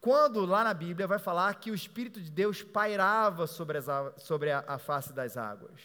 quando 0.01 0.47
lá 0.47 0.63
na 0.63 0.73
Bíblia 0.73 1.09
vai 1.09 1.19
falar 1.19 1.53
que 1.55 1.73
o 1.73 1.75
Espírito 1.75 2.21
de 2.21 2.31
Deus 2.31 2.63
pairava 2.63 3.49
sobre, 3.49 3.79
as, 3.79 3.87
sobre 4.19 4.53
a, 4.53 4.63
a 4.65 4.79
face 4.79 5.13
das 5.13 5.37
águas. 5.37 5.81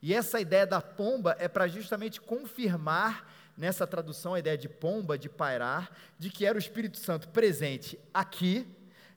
E 0.00 0.14
essa 0.14 0.40
ideia 0.40 0.66
da 0.66 0.80
pomba 0.80 1.36
é 1.38 1.48
para 1.48 1.68
justamente 1.68 2.22
confirmar 2.22 3.30
nessa 3.54 3.86
tradução 3.86 4.32
a 4.32 4.38
ideia 4.38 4.56
de 4.56 4.70
pomba, 4.70 5.18
de 5.18 5.28
pairar, 5.28 5.94
de 6.18 6.30
que 6.30 6.46
era 6.46 6.56
o 6.56 6.58
Espírito 6.58 6.96
Santo 6.96 7.28
presente 7.28 7.98
aqui, 8.14 8.66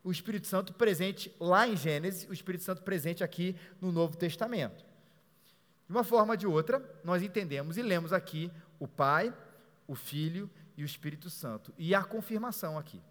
o 0.05 0.11
Espírito 0.11 0.45
Santo 0.45 0.71
presente 0.71 1.35
lá 1.39 1.67
em 1.67 1.75
Gênesis, 1.75 2.29
o 2.29 2.33
Espírito 2.33 2.63
Santo 2.63 2.83
presente 2.83 3.23
aqui 3.23 3.55
no 3.81 3.91
Novo 3.91 4.15
Testamento. 4.15 4.85
De 5.87 5.91
uma 5.91 6.03
forma 6.03 6.33
ou 6.33 6.37
de 6.37 6.45
outra, 6.45 6.79
nós 7.03 7.23
entendemos 7.23 7.75
e 7.75 7.81
lemos 7.81 8.13
aqui 8.13 8.51
o 8.79 8.87
Pai, 8.87 9.33
o 9.87 9.95
Filho 9.95 10.47
e 10.77 10.83
o 10.83 10.85
Espírito 10.85 11.27
Santo. 11.27 11.73
E 11.75 11.95
a 11.95 12.03
confirmação 12.03 12.77
aqui 12.77 13.01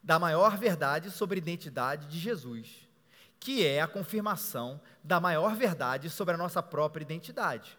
da 0.00 0.16
maior 0.16 0.56
verdade 0.56 1.10
sobre 1.10 1.38
a 1.38 1.42
identidade 1.42 2.06
de 2.06 2.20
Jesus, 2.20 2.88
que 3.40 3.66
é 3.66 3.80
a 3.80 3.88
confirmação 3.88 4.80
da 5.02 5.20
maior 5.20 5.56
verdade 5.56 6.08
sobre 6.08 6.34
a 6.34 6.38
nossa 6.38 6.62
própria 6.62 7.02
identidade. 7.02 7.76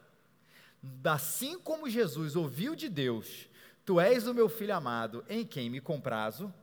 Assim 1.05 1.57
como 1.57 1.89
Jesus 1.89 2.35
ouviu 2.35 2.75
de 2.75 2.89
Deus, 2.89 3.47
Tu 3.85 3.99
és 3.99 4.27
o 4.27 4.33
meu 4.33 4.47
filho 4.47 4.73
amado, 4.73 5.25
em 5.27 5.45
quem 5.45 5.69
me 5.69 5.81
comprazo, 5.81 6.53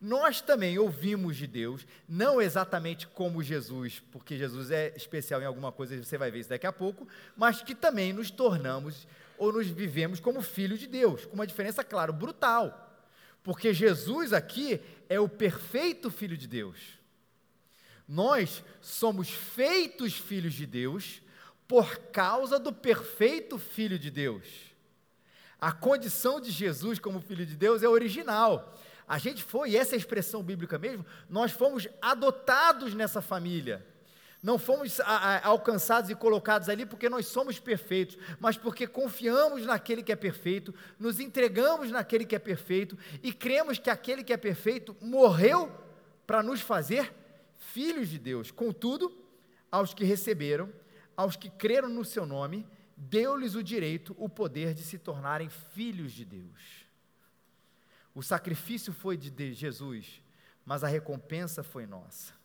nós 0.00 0.40
também 0.40 0.78
ouvimos 0.78 1.36
de 1.36 1.46
Deus, 1.46 1.86
não 2.08 2.40
exatamente 2.40 3.06
como 3.06 3.42
Jesus, 3.42 4.02
porque 4.10 4.38
Jesus 4.38 4.70
é 4.70 4.94
especial 4.96 5.42
em 5.42 5.44
alguma 5.44 5.70
coisa, 5.70 6.02
você 6.02 6.16
vai 6.16 6.30
ver 6.30 6.40
isso 6.40 6.48
daqui 6.48 6.66
a 6.66 6.72
pouco, 6.72 7.06
mas 7.36 7.62
que 7.62 7.74
também 7.74 8.12
nos 8.12 8.30
tornamos 8.30 9.06
ou 9.36 9.52
nos 9.52 9.66
vivemos 9.66 10.18
como 10.18 10.40
filhos 10.40 10.80
de 10.80 10.86
Deus, 10.86 11.26
com 11.26 11.34
uma 11.34 11.46
diferença, 11.46 11.84
claro, 11.84 12.14
brutal. 12.14 12.88
Porque 13.42 13.74
Jesus 13.74 14.32
aqui 14.32 14.80
é 15.08 15.20
o 15.20 15.28
perfeito 15.28 16.10
filho 16.10 16.36
de 16.36 16.46
Deus. 16.46 16.78
Nós 18.08 18.64
somos 18.80 19.30
feitos 19.30 20.14
filhos 20.14 20.54
de 20.54 20.66
Deus 20.66 21.22
por 21.68 21.96
causa 22.10 22.58
do 22.58 22.72
perfeito 22.72 23.58
filho 23.58 23.98
de 23.98 24.10
Deus. 24.10 24.46
A 25.60 25.72
condição 25.72 26.40
de 26.40 26.50
Jesus 26.50 26.98
como 26.98 27.20
filho 27.20 27.44
de 27.44 27.54
Deus 27.54 27.82
é 27.82 27.88
original. 27.88 28.74
A 29.10 29.18
gente 29.18 29.42
foi, 29.42 29.74
essa 29.74 29.94
é 29.94 29.96
a 29.96 29.98
expressão 29.98 30.40
bíblica 30.40 30.78
mesmo, 30.78 31.04
nós 31.28 31.50
fomos 31.50 31.88
adotados 32.00 32.94
nessa 32.94 33.20
família. 33.20 33.84
Não 34.40 34.56
fomos 34.56 35.00
a, 35.00 35.04
a, 35.04 35.48
alcançados 35.48 36.10
e 36.10 36.14
colocados 36.14 36.68
ali 36.68 36.86
porque 36.86 37.08
nós 37.08 37.26
somos 37.26 37.58
perfeitos, 37.58 38.16
mas 38.38 38.56
porque 38.56 38.86
confiamos 38.86 39.66
naquele 39.66 40.04
que 40.04 40.12
é 40.12 40.16
perfeito, 40.16 40.72
nos 40.96 41.18
entregamos 41.18 41.90
naquele 41.90 42.24
que 42.24 42.36
é 42.36 42.38
perfeito 42.38 42.96
e 43.20 43.32
cremos 43.32 43.80
que 43.80 43.90
aquele 43.90 44.22
que 44.22 44.32
é 44.32 44.36
perfeito 44.36 44.96
morreu 45.00 45.72
para 46.24 46.40
nos 46.40 46.60
fazer 46.60 47.12
filhos 47.56 48.10
de 48.10 48.18
Deus. 48.20 48.52
Contudo, 48.52 49.12
aos 49.72 49.92
que 49.92 50.04
receberam, 50.04 50.72
aos 51.16 51.34
que 51.34 51.50
creram 51.50 51.88
no 51.88 52.04
seu 52.04 52.24
nome, 52.24 52.64
deu-lhes 52.96 53.56
o 53.56 53.62
direito, 53.64 54.14
o 54.16 54.28
poder 54.28 54.72
de 54.72 54.84
se 54.84 54.98
tornarem 54.98 55.48
filhos 55.48 56.12
de 56.12 56.24
Deus. 56.24 56.79
O 58.14 58.22
sacrifício 58.22 58.92
foi 58.92 59.16
de 59.16 59.52
Jesus, 59.54 60.22
mas 60.64 60.82
a 60.82 60.88
recompensa 60.88 61.62
foi 61.62 61.86
nossa 61.86 62.40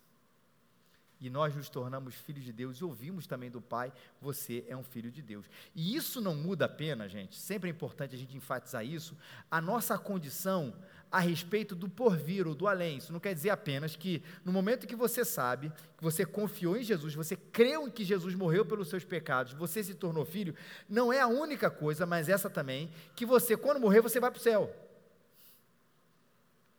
e 1.20 1.30
nós 1.30 1.54
nos 1.54 1.68
tornamos 1.68 2.14
filhos 2.14 2.44
de 2.44 2.52
Deus 2.52 2.76
e 2.76 2.84
ouvimos 2.84 3.26
também 3.26 3.50
do 3.50 3.60
Pai, 3.60 3.92
você 4.20 4.64
é 4.68 4.76
um 4.76 4.82
filho 4.82 5.10
de 5.10 5.22
Deus. 5.22 5.46
E 5.74 5.96
isso 5.96 6.20
não 6.20 6.34
muda 6.34 6.66
apenas, 6.66 7.10
gente, 7.10 7.36
sempre 7.36 7.70
é 7.70 7.72
importante 7.72 8.14
a 8.14 8.18
gente 8.18 8.36
enfatizar 8.36 8.84
isso, 8.84 9.16
a 9.50 9.60
nossa 9.60 9.98
condição 9.98 10.74
a 11.10 11.20
respeito 11.20 11.74
do 11.74 11.88
porvir 11.88 12.46
ou 12.46 12.54
do 12.54 12.68
além. 12.68 12.98
Isso 12.98 13.12
não 13.12 13.20
quer 13.20 13.32
dizer 13.32 13.50
apenas 13.50 13.96
que 13.96 14.22
no 14.44 14.52
momento 14.52 14.86
que 14.86 14.96
você 14.96 15.24
sabe, 15.24 15.72
que 15.96 16.04
você 16.04 16.26
confiou 16.26 16.76
em 16.76 16.82
Jesus, 16.82 17.14
você 17.14 17.36
creu 17.36 17.86
em 17.86 17.90
que 17.90 18.04
Jesus 18.04 18.34
morreu 18.34 18.66
pelos 18.66 18.88
seus 18.88 19.04
pecados, 19.04 19.54
você 19.54 19.82
se 19.82 19.94
tornou 19.94 20.24
filho, 20.24 20.54
não 20.88 21.12
é 21.12 21.20
a 21.20 21.28
única 21.28 21.70
coisa, 21.70 22.04
mas 22.04 22.28
essa 22.28 22.50
também, 22.50 22.90
que 23.14 23.24
você, 23.24 23.56
quando 23.56 23.80
morrer, 23.80 24.02
você 24.02 24.20
vai 24.20 24.30
para 24.30 24.38
o 24.38 24.42
céu. 24.42 24.85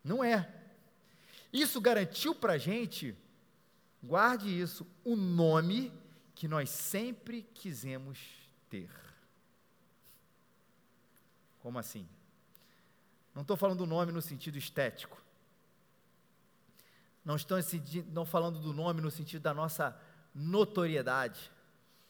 Não 0.07 0.23
é. 0.23 0.51
Isso 1.51 1.81
garantiu 1.81 2.33
para 2.33 2.53
a 2.53 2.57
gente 2.57 3.15
Guarde 4.01 4.47
isso, 4.47 4.87
o 5.03 5.15
nome 5.15 5.91
que 6.35 6.47
nós 6.47 6.69
sempre 6.69 7.41
quisemos 7.53 8.19
ter. 8.69 8.89
Como 11.59 11.79
assim? 11.79 12.07
Não 13.33 13.41
estou 13.41 13.57
falando 13.57 13.79
do 13.79 13.85
nome 13.85 14.11
no 14.11 14.21
sentido 14.21 14.57
estético. 14.57 15.21
Não 17.25 17.35
estou 17.35 17.57
não 18.13 18.25
falando 18.25 18.59
do 18.59 18.71
nome 18.71 19.01
no 19.01 19.11
sentido 19.11 19.41
da 19.41 19.53
nossa 19.53 19.99
notoriedade. 20.33 21.51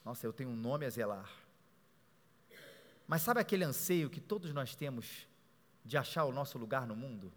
Nossa, 0.04 0.26
eu 0.26 0.32
tenho 0.32 0.50
um 0.50 0.56
nome 0.56 0.86
a 0.86 0.90
zelar. 0.90 1.28
Mas 3.06 3.22
sabe 3.22 3.40
aquele 3.40 3.64
anseio 3.64 4.10
que 4.10 4.20
todos 4.20 4.52
nós 4.52 4.76
temos 4.76 5.26
de 5.84 5.96
achar 5.96 6.24
o 6.26 6.32
nosso 6.32 6.58
lugar 6.58 6.86
no 6.86 6.94
mundo? 6.94 7.32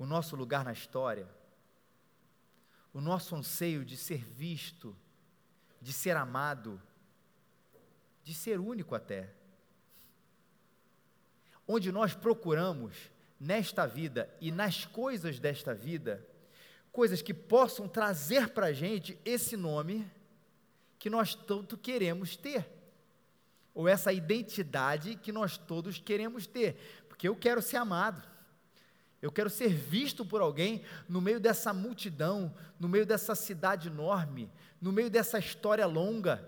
O 0.00 0.04
nosso 0.04 0.34
lugar 0.34 0.64
na 0.64 0.72
história? 0.72 1.28
o 2.92 3.00
nosso 3.00 3.36
anseio 3.36 3.84
de 3.84 3.96
ser 3.96 4.24
visto, 4.24 4.96
de 5.80 5.92
ser 5.92 6.16
amado, 6.16 6.80
de 8.22 8.34
ser 8.34 8.58
único 8.58 8.94
até. 8.94 9.32
Onde 11.66 11.92
nós 11.92 12.14
procuramos 12.14 13.10
nesta 13.38 13.86
vida 13.86 14.28
e 14.40 14.50
nas 14.50 14.84
coisas 14.84 15.38
desta 15.38 15.72
vida, 15.72 16.26
coisas 16.90 17.22
que 17.22 17.32
possam 17.32 17.88
trazer 17.88 18.50
para 18.50 18.66
a 18.66 18.72
gente 18.72 19.18
esse 19.24 19.56
nome 19.56 20.10
que 20.98 21.08
nós 21.08 21.34
tanto 21.34 21.78
queremos 21.78 22.36
ter, 22.36 22.68
ou 23.72 23.88
essa 23.88 24.12
identidade 24.12 25.14
que 25.14 25.30
nós 25.30 25.56
todos 25.56 25.98
queremos 25.98 26.46
ter, 26.46 27.04
porque 27.08 27.28
eu 27.28 27.36
quero 27.36 27.62
ser 27.62 27.76
amado. 27.76 28.28
Eu 29.22 29.30
quero 29.30 29.50
ser 29.50 29.68
visto 29.68 30.24
por 30.24 30.40
alguém 30.40 30.82
no 31.08 31.20
meio 31.20 31.38
dessa 31.38 31.74
multidão, 31.74 32.54
no 32.78 32.88
meio 32.88 33.04
dessa 33.04 33.34
cidade 33.34 33.88
enorme, 33.88 34.50
no 34.80 34.90
meio 34.90 35.10
dessa 35.10 35.38
história 35.38 35.86
longa. 35.86 36.42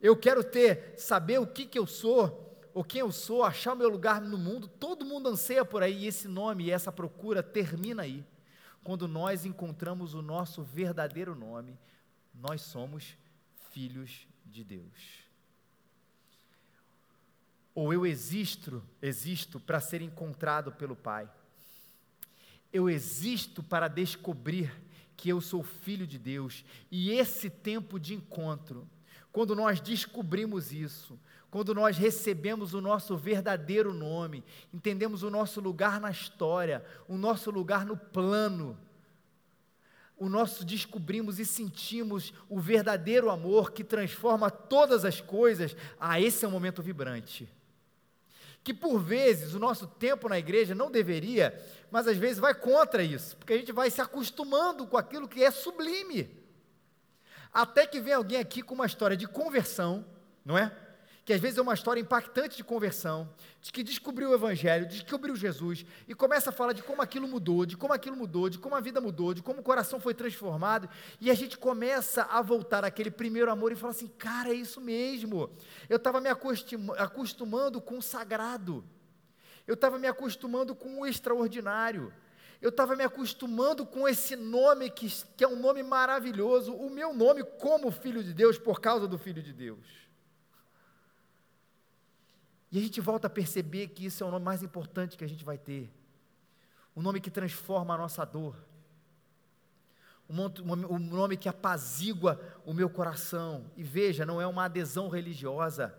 Eu 0.00 0.16
quero 0.16 0.44
ter, 0.44 0.94
saber 0.98 1.38
o 1.38 1.46
que, 1.46 1.64
que 1.64 1.78
eu 1.78 1.86
sou, 1.86 2.60
ou 2.74 2.84
quem 2.84 3.00
eu 3.00 3.12
sou, 3.12 3.44
achar 3.44 3.72
o 3.72 3.76
meu 3.76 3.88
lugar 3.88 4.20
no 4.20 4.36
mundo. 4.36 4.68
Todo 4.68 5.04
mundo 5.04 5.28
anseia 5.28 5.64
por 5.64 5.82
aí, 5.82 6.04
e 6.04 6.06
esse 6.06 6.28
nome 6.28 6.64
e 6.64 6.70
essa 6.70 6.92
procura 6.92 7.42
termina 7.42 8.02
aí. 8.02 8.24
Quando 8.84 9.06
nós 9.08 9.46
encontramos 9.46 10.12
o 10.12 10.20
nosso 10.20 10.62
verdadeiro 10.62 11.34
nome, 11.34 11.78
nós 12.34 12.62
somos 12.62 13.16
filhos 13.70 14.26
de 14.44 14.64
Deus. 14.64 15.21
Ou 17.74 17.92
eu 17.92 18.04
existo, 18.04 18.82
existo 19.00 19.58
para 19.58 19.80
ser 19.80 20.02
encontrado 20.02 20.72
pelo 20.72 20.94
Pai. 20.94 21.28
Eu 22.72 22.88
existo 22.88 23.62
para 23.62 23.88
descobrir 23.88 24.72
que 25.16 25.28
eu 25.28 25.40
sou 25.40 25.62
filho 25.62 26.06
de 26.06 26.18
Deus. 26.18 26.64
E 26.90 27.10
esse 27.10 27.48
tempo 27.48 27.98
de 27.98 28.14
encontro, 28.14 28.88
quando 29.30 29.54
nós 29.54 29.80
descobrimos 29.80 30.72
isso, 30.72 31.18
quando 31.50 31.74
nós 31.74 31.96
recebemos 31.96 32.74
o 32.74 32.80
nosso 32.80 33.16
verdadeiro 33.16 33.92
nome, 33.92 34.44
entendemos 34.72 35.22
o 35.22 35.30
nosso 35.30 35.60
lugar 35.60 36.00
na 36.00 36.10
história, 36.10 36.84
o 37.08 37.16
nosso 37.16 37.50
lugar 37.50 37.86
no 37.86 37.96
plano, 37.96 38.78
o 40.16 40.28
nosso 40.28 40.64
descobrimos 40.64 41.38
e 41.38 41.44
sentimos 41.44 42.32
o 42.48 42.60
verdadeiro 42.60 43.30
amor 43.30 43.72
que 43.72 43.84
transforma 43.84 44.50
todas 44.50 45.04
as 45.04 45.20
coisas, 45.20 45.76
ah, 45.98 46.20
esse 46.20 46.44
é 46.44 46.48
um 46.48 46.52
momento 46.52 46.82
vibrante 46.82 47.50
que 48.64 48.72
por 48.72 48.98
vezes 48.98 49.54
o 49.54 49.58
nosso 49.58 49.86
tempo 49.86 50.28
na 50.28 50.38
igreja 50.38 50.74
não 50.74 50.90
deveria, 50.90 51.58
mas 51.90 52.06
às 52.06 52.16
vezes 52.16 52.38
vai 52.38 52.54
contra 52.54 53.02
isso, 53.02 53.36
porque 53.36 53.52
a 53.52 53.58
gente 53.58 53.72
vai 53.72 53.90
se 53.90 54.00
acostumando 54.00 54.86
com 54.86 54.96
aquilo 54.96 55.28
que 55.28 55.42
é 55.42 55.50
sublime. 55.50 56.30
Até 57.52 57.86
que 57.86 58.00
vem 58.00 58.14
alguém 58.14 58.38
aqui 58.38 58.62
com 58.62 58.74
uma 58.74 58.86
história 58.86 59.16
de 59.16 59.26
conversão, 59.26 60.04
não 60.44 60.56
é? 60.56 60.74
Que 61.24 61.32
às 61.32 61.40
vezes 61.40 61.56
é 61.56 61.62
uma 61.62 61.74
história 61.74 62.00
impactante 62.00 62.56
de 62.56 62.64
conversão, 62.64 63.32
de 63.60 63.70
que 63.70 63.84
descobriu 63.84 64.30
o 64.30 64.34
Evangelho, 64.34 64.88
descobriu 64.88 65.36
Jesus, 65.36 65.86
e 66.08 66.14
começa 66.14 66.50
a 66.50 66.52
falar 66.52 66.72
de 66.72 66.82
como 66.82 67.00
aquilo 67.00 67.28
mudou, 67.28 67.64
de 67.64 67.76
como 67.76 67.92
aquilo 67.92 68.16
mudou, 68.16 68.48
de 68.48 68.58
como 68.58 68.74
a 68.74 68.80
vida 68.80 69.00
mudou, 69.00 69.32
de 69.32 69.40
como 69.40 69.60
o 69.60 69.62
coração 69.62 70.00
foi 70.00 70.14
transformado, 70.14 70.88
e 71.20 71.30
a 71.30 71.34
gente 71.34 71.56
começa 71.56 72.24
a 72.24 72.42
voltar 72.42 72.84
àquele 72.84 73.10
primeiro 73.10 73.52
amor 73.52 73.70
e 73.70 73.76
fala 73.76 73.92
assim: 73.92 74.08
cara, 74.08 74.48
é 74.48 74.54
isso 74.54 74.80
mesmo, 74.80 75.48
eu 75.88 75.96
estava 75.96 76.20
me 76.20 76.28
acostumando 76.28 77.80
com 77.80 77.98
o 77.98 78.02
sagrado, 78.02 78.84
eu 79.64 79.74
estava 79.74 80.00
me 80.00 80.08
acostumando 80.08 80.74
com 80.74 81.02
o 81.02 81.06
extraordinário, 81.06 82.12
eu 82.60 82.70
estava 82.70 82.96
me 82.96 83.04
acostumando 83.04 83.86
com 83.86 84.08
esse 84.08 84.34
nome 84.34 84.90
que, 84.90 85.08
que 85.36 85.44
é 85.44 85.48
um 85.48 85.56
nome 85.56 85.84
maravilhoso, 85.84 86.74
o 86.74 86.90
meu 86.90 87.14
nome 87.14 87.44
como 87.44 87.92
filho 87.92 88.24
de 88.24 88.34
Deus, 88.34 88.58
por 88.58 88.80
causa 88.80 89.06
do 89.06 89.18
Filho 89.18 89.40
de 89.40 89.52
Deus. 89.52 90.01
E 92.72 92.78
a 92.78 92.80
gente 92.80 93.02
volta 93.02 93.26
a 93.26 93.30
perceber 93.30 93.88
que 93.88 94.06
isso 94.06 94.24
é 94.24 94.26
o 94.26 94.30
nome 94.30 94.46
mais 94.46 94.62
importante 94.62 95.18
que 95.18 95.24
a 95.24 95.28
gente 95.28 95.44
vai 95.44 95.58
ter. 95.58 95.92
O 96.94 97.02
nome 97.02 97.20
que 97.20 97.30
transforma 97.30 97.94
a 97.94 97.98
nossa 97.98 98.24
dor. 98.24 98.56
O 100.26 100.98
nome 100.98 101.36
que 101.36 101.50
apazigua 101.50 102.40
o 102.64 102.72
meu 102.72 102.88
coração. 102.88 103.70
E 103.76 103.82
veja, 103.82 104.24
não 104.24 104.40
é 104.40 104.46
uma 104.46 104.64
adesão 104.64 105.10
religiosa, 105.10 105.94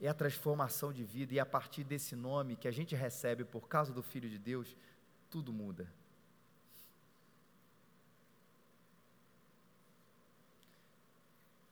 é 0.00 0.08
a 0.08 0.14
transformação 0.14 0.90
de 0.90 1.04
vida. 1.04 1.34
E 1.34 1.38
a 1.38 1.44
partir 1.44 1.84
desse 1.84 2.16
nome 2.16 2.56
que 2.56 2.66
a 2.66 2.72
gente 2.72 2.94
recebe 2.94 3.44
por 3.44 3.68
causa 3.68 3.92
do 3.92 4.02
Filho 4.02 4.30
de 4.30 4.38
Deus, 4.38 4.74
tudo 5.28 5.52
muda. 5.52 5.92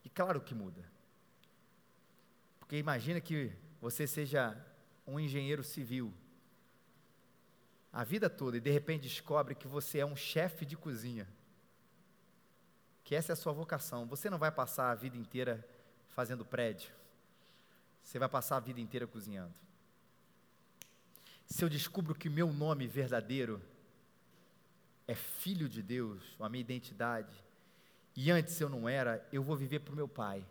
E 0.05 0.11
claro 0.11 0.39
que 0.39 0.55
muda. 0.55 0.85
Porque 2.59 2.77
imagina 2.77 3.23
que 3.23 3.57
você 3.81 4.07
seja 4.07 4.57
um 5.07 5.19
engenheiro 5.19 5.65
civil 5.65 6.13
a 7.93 8.05
vida 8.05 8.29
toda 8.29 8.57
e 8.57 8.61
de 8.61 8.71
repente 8.71 9.03
descobre 9.03 9.55
que 9.55 9.67
você 9.67 9.99
é 9.99 10.07
um 10.07 10.15
chefe 10.15 10.67
de 10.67 10.77
cozinha. 10.77 11.27
Que 13.03 13.15
essa 13.15 13.33
é 13.33 13.35
a 13.35 13.37
sua 13.37 13.53
vocação. 13.53 14.07
Você 14.07 14.29
não 14.29 14.39
vai 14.39 14.53
passar 14.53 14.91
a 14.91 14.95
vida 14.95 15.17
inteira 15.17 15.67
fazendo 16.11 16.45
prédio. 16.45 16.91
Você 18.03 18.19
vai 18.19 18.29
passar 18.29 18.59
a 18.59 18.61
vida 18.61 18.81
inteira 18.81 19.07
cozinhando 19.07 19.55
se 21.49 21.65
eu 21.65 21.69
descubro 21.69 22.15
que 22.15 22.29
o 22.29 22.33
meu 22.33 22.53
nome 22.53 22.87
verdadeiro 22.87 23.61
é 25.07 25.15
filho 25.15 25.69
de 25.69 25.83
Deus, 25.83 26.23
a 26.39 26.49
minha 26.49 26.61
identidade, 26.61 27.35
e 28.15 28.31
antes 28.31 28.61
eu 28.61 28.69
não 28.69 28.87
era, 28.89 29.27
eu 29.33 29.43
vou 29.43 29.57
viver 29.57 29.79
para 29.79 29.95
o 29.95 29.97
meu 29.97 30.07
Pai. 30.07 30.45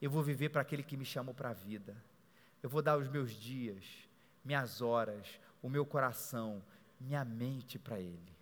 Eu 0.00 0.10
vou 0.10 0.22
viver 0.22 0.48
para 0.50 0.62
aquele 0.62 0.82
que 0.82 0.96
me 0.96 1.04
chamou 1.04 1.34
para 1.34 1.50
a 1.50 1.54
vida. 1.54 1.96
Eu 2.62 2.68
vou 2.68 2.82
dar 2.82 2.96
os 2.96 3.08
meus 3.08 3.32
dias, 3.32 3.84
minhas 4.44 4.80
horas, 4.80 5.40
o 5.62 5.68
meu 5.68 5.84
coração, 5.84 6.62
minha 7.00 7.24
mente 7.24 7.78
para 7.78 8.00
Ele. 8.00 8.36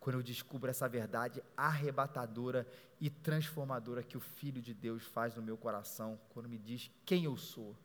Quando 0.00 0.16
eu 0.16 0.22
descubro 0.22 0.70
essa 0.70 0.88
verdade 0.88 1.42
arrebatadora 1.56 2.66
e 3.00 3.10
transformadora 3.10 4.02
que 4.02 4.16
o 4.16 4.20
Filho 4.20 4.62
de 4.62 4.72
Deus 4.72 5.02
faz 5.02 5.34
no 5.34 5.42
meu 5.42 5.56
coração, 5.56 6.18
quando 6.30 6.48
me 6.48 6.58
diz 6.58 6.90
quem 7.04 7.24
eu 7.24 7.36
sou 7.36 7.76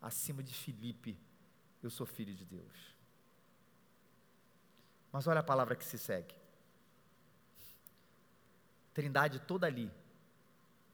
acima 0.00 0.42
de 0.42 0.52
Filipe, 0.52 1.18
eu 1.82 1.90
sou 1.90 2.06
filho 2.06 2.34
de 2.34 2.44
Deus. 2.44 2.96
Mas 5.10 5.26
olha 5.26 5.40
a 5.40 5.44
palavra 5.44 5.76
que 5.76 5.84
se 5.84 5.98
segue. 5.98 6.34
Trindade 8.94 9.40
toda 9.40 9.66
ali. 9.66 9.90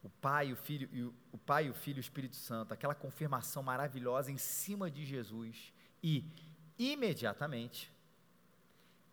O 0.02 0.08
Pai, 0.08 0.52
o 0.52 0.56
Filho 0.56 0.88
e 0.92 1.02
o, 1.02 1.38
Pai, 1.38 1.68
o 1.68 1.74
Filho 1.74 1.98
o 1.98 2.00
Espírito 2.00 2.36
Santo, 2.36 2.72
aquela 2.72 2.94
confirmação 2.94 3.62
maravilhosa 3.62 4.30
em 4.30 4.38
cima 4.38 4.90
de 4.90 5.04
Jesus. 5.04 5.72
E 6.02 6.24
imediatamente 6.78 7.90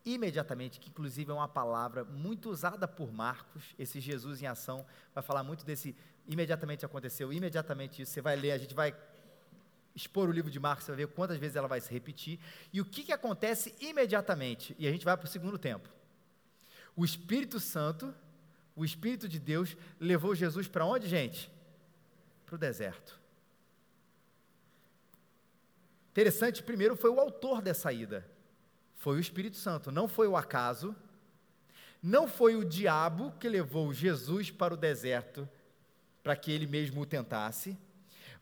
imediatamente, 0.06 0.80
que 0.80 0.90
inclusive 0.90 1.32
é 1.32 1.34
uma 1.34 1.48
palavra 1.48 2.04
muito 2.04 2.52
usada 2.52 2.88
por 2.88 3.12
Marcos, 3.12 3.74
esse 3.78 4.00
Jesus 4.00 4.42
em 4.42 4.46
ação, 4.46 4.86
vai 5.14 5.24
falar 5.24 5.44
muito 5.44 5.66
desse 5.66 5.96
imediatamente 6.28 6.86
aconteceu, 6.86 7.34
imediatamente 7.34 8.02
isso, 8.02 8.12
você 8.12 8.22
vai 8.22 8.36
ler, 8.36 8.52
a 8.52 8.58
gente 8.58 8.76
vai 8.76 8.96
expor 9.96 10.30
o 10.30 10.32
livro 10.32 10.52
de 10.52 10.60
Marcos, 10.60 10.86
você 10.86 10.92
vai 10.92 11.06
ver 11.06 11.08
quantas 11.14 11.38
vezes 11.38 11.56
ela 11.56 11.68
vai 11.68 11.82
se 11.82 11.92
repetir, 11.92 12.40
e 12.72 12.80
o 12.80 12.86
que, 12.86 13.04
que 13.04 13.12
acontece 13.12 13.74
imediatamente, 13.80 14.76
e 14.78 14.88
a 14.88 14.92
gente 14.92 15.06
vai 15.06 15.18
para 15.18 15.26
o 15.26 15.30
segundo 15.30 15.58
tempo. 15.58 15.90
O 16.96 17.04
Espírito 17.04 17.60
Santo, 17.60 18.14
o 18.76 18.84
Espírito 18.84 19.28
de 19.28 19.40
Deus, 19.40 19.78
levou 20.00 20.36
Jesus 20.36 20.68
para 20.68 20.86
onde, 20.86 21.08
gente? 21.08 21.52
Para 22.46 22.56
o 22.56 22.58
deserto. 22.58 23.20
Interessante, 26.12 26.64
primeiro 26.64 26.96
foi 26.96 27.10
o 27.10 27.20
autor 27.20 27.62
dessa 27.62 27.92
ida, 27.92 28.26
foi 28.96 29.18
o 29.18 29.20
Espírito 29.20 29.58
Santo, 29.58 29.92
não 29.92 30.08
foi 30.08 30.28
o 30.28 30.38
acaso, 30.38 30.96
não 32.02 32.28
foi 32.28 32.56
o 32.56 32.64
diabo 32.64 33.34
que 33.40 33.50
levou 33.50 33.94
Jesus 33.94 34.52
para 34.52 34.74
o 34.74 34.78
deserto 34.78 35.48
para 36.24 36.36
que 36.36 36.52
ele 36.52 36.66
mesmo 36.66 37.02
o 37.02 37.06
tentasse, 37.06 37.78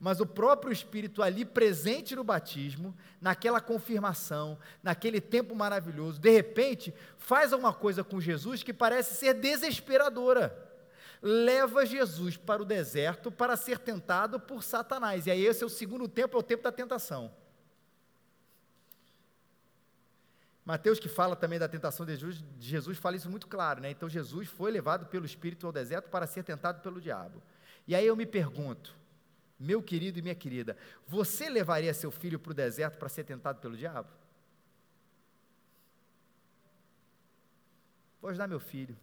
mas 0.03 0.19
o 0.19 0.25
próprio 0.25 0.73
Espírito 0.73 1.23
ali 1.23 1.45
presente 1.45 2.13
no 2.13 2.25
batismo, 2.25 2.93
naquela 3.21 3.61
confirmação, 3.61 4.59
naquele 4.83 5.21
tempo 5.21 5.55
maravilhoso, 5.55 6.19
de 6.19 6.29
repente 6.29 6.93
faz 7.17 7.53
alguma 7.53 7.73
coisa 7.73 8.03
com 8.03 8.19
Jesus 8.19 8.61
que 8.63 8.73
parece 8.73 9.15
ser 9.15 9.33
desesperadora. 9.33 10.53
Leva 11.21 11.85
Jesus 11.85 12.35
para 12.35 12.61
o 12.61 12.65
deserto 12.65 13.31
para 13.31 13.55
ser 13.55 13.79
tentado 13.79 14.41
por 14.41 14.61
Satanás. 14.61 15.25
E 15.25 15.31
aí, 15.31 15.45
esse 15.45 15.63
é 15.63 15.65
o 15.65 15.69
segundo 15.69 16.05
tempo, 16.05 16.35
é 16.35 16.39
o 16.41 16.43
tempo 16.43 16.63
da 16.63 16.71
tentação. 16.73 17.33
Mateus, 20.65 20.99
que 20.99 21.07
fala 21.07 21.33
também 21.33 21.57
da 21.57 21.69
tentação 21.69 22.05
de 22.05 22.11
Jesus, 22.11 22.43
de 22.59 22.67
Jesus, 22.67 22.97
fala 22.97 23.15
isso 23.15 23.29
muito 23.29 23.47
claro, 23.47 23.79
né? 23.79 23.89
Então, 23.89 24.09
Jesus 24.09 24.49
foi 24.49 24.69
levado 24.69 25.05
pelo 25.05 25.25
Espírito 25.25 25.65
ao 25.65 25.71
deserto 25.71 26.09
para 26.09 26.27
ser 26.27 26.43
tentado 26.43 26.81
pelo 26.81 26.99
diabo. 26.99 27.41
E 27.87 27.95
aí 27.95 28.05
eu 28.05 28.17
me 28.17 28.25
pergunto, 28.25 29.01
meu 29.63 29.81
querido 29.81 30.19
e 30.19 30.21
minha 30.21 30.35
querida, 30.35 30.77
você 31.07 31.49
levaria 31.49 31.93
seu 31.93 32.11
filho 32.11 32.37
para 32.37 32.51
o 32.51 32.53
deserto 32.53 32.97
para 32.97 33.09
ser 33.09 33.23
tentado 33.23 33.59
pelo 33.59 33.77
diabo? 33.77 34.09
Vou 38.21 38.29
ajudar 38.29 38.47
meu 38.47 38.59
filho. 38.59 38.97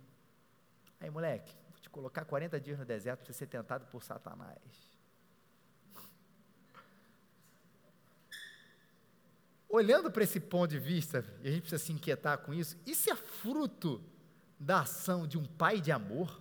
Aí, 1.01 1.11
moleque, 1.11 1.53
vou 1.70 1.81
te 1.81 1.88
colocar 1.90 2.25
40 2.25 2.61
dias 2.61 2.79
no 2.79 2.85
deserto 2.85 3.25
para 3.25 3.33
ser 3.33 3.46
tentado 3.46 3.87
por 3.87 4.03
Satanás. 4.03 4.59
Olhando 9.68 10.11
para 10.11 10.25
esse 10.25 10.40
ponto 10.40 10.70
de 10.70 10.79
vista, 10.79 11.25
e 11.42 11.49
a 11.49 11.53
gente 11.53 11.62
precisa 11.62 11.83
se 11.83 11.92
inquietar 11.92 12.38
com 12.38 12.53
isso, 12.53 12.77
isso 12.85 13.11
é 13.11 13.14
fruto 13.14 14.03
da 14.59 14.81
ação 14.81 15.27
de 15.27 15.38
um 15.38 15.44
pai 15.44 15.81
de 15.81 15.92
amor? 15.92 16.40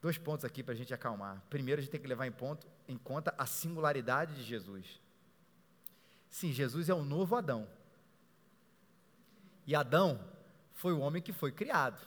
Dois 0.00 0.16
pontos 0.16 0.44
aqui 0.44 0.62
para 0.62 0.74
a 0.74 0.76
gente 0.76 0.94
acalmar. 0.94 1.42
Primeiro, 1.50 1.80
a 1.80 1.82
gente 1.82 1.90
tem 1.90 2.00
que 2.00 2.06
levar 2.06 2.26
em, 2.26 2.32
ponto, 2.32 2.66
em 2.86 2.96
conta 2.96 3.34
a 3.36 3.46
singularidade 3.46 4.34
de 4.34 4.42
Jesus. 4.42 5.00
Sim, 6.30 6.52
Jesus 6.52 6.88
é 6.88 6.94
o 6.94 7.04
novo 7.04 7.34
Adão. 7.34 7.68
E 9.66 9.74
Adão 9.74 10.24
foi 10.74 10.92
o 10.92 11.00
homem 11.00 11.20
que 11.20 11.32
foi 11.32 11.50
criado 11.50 12.00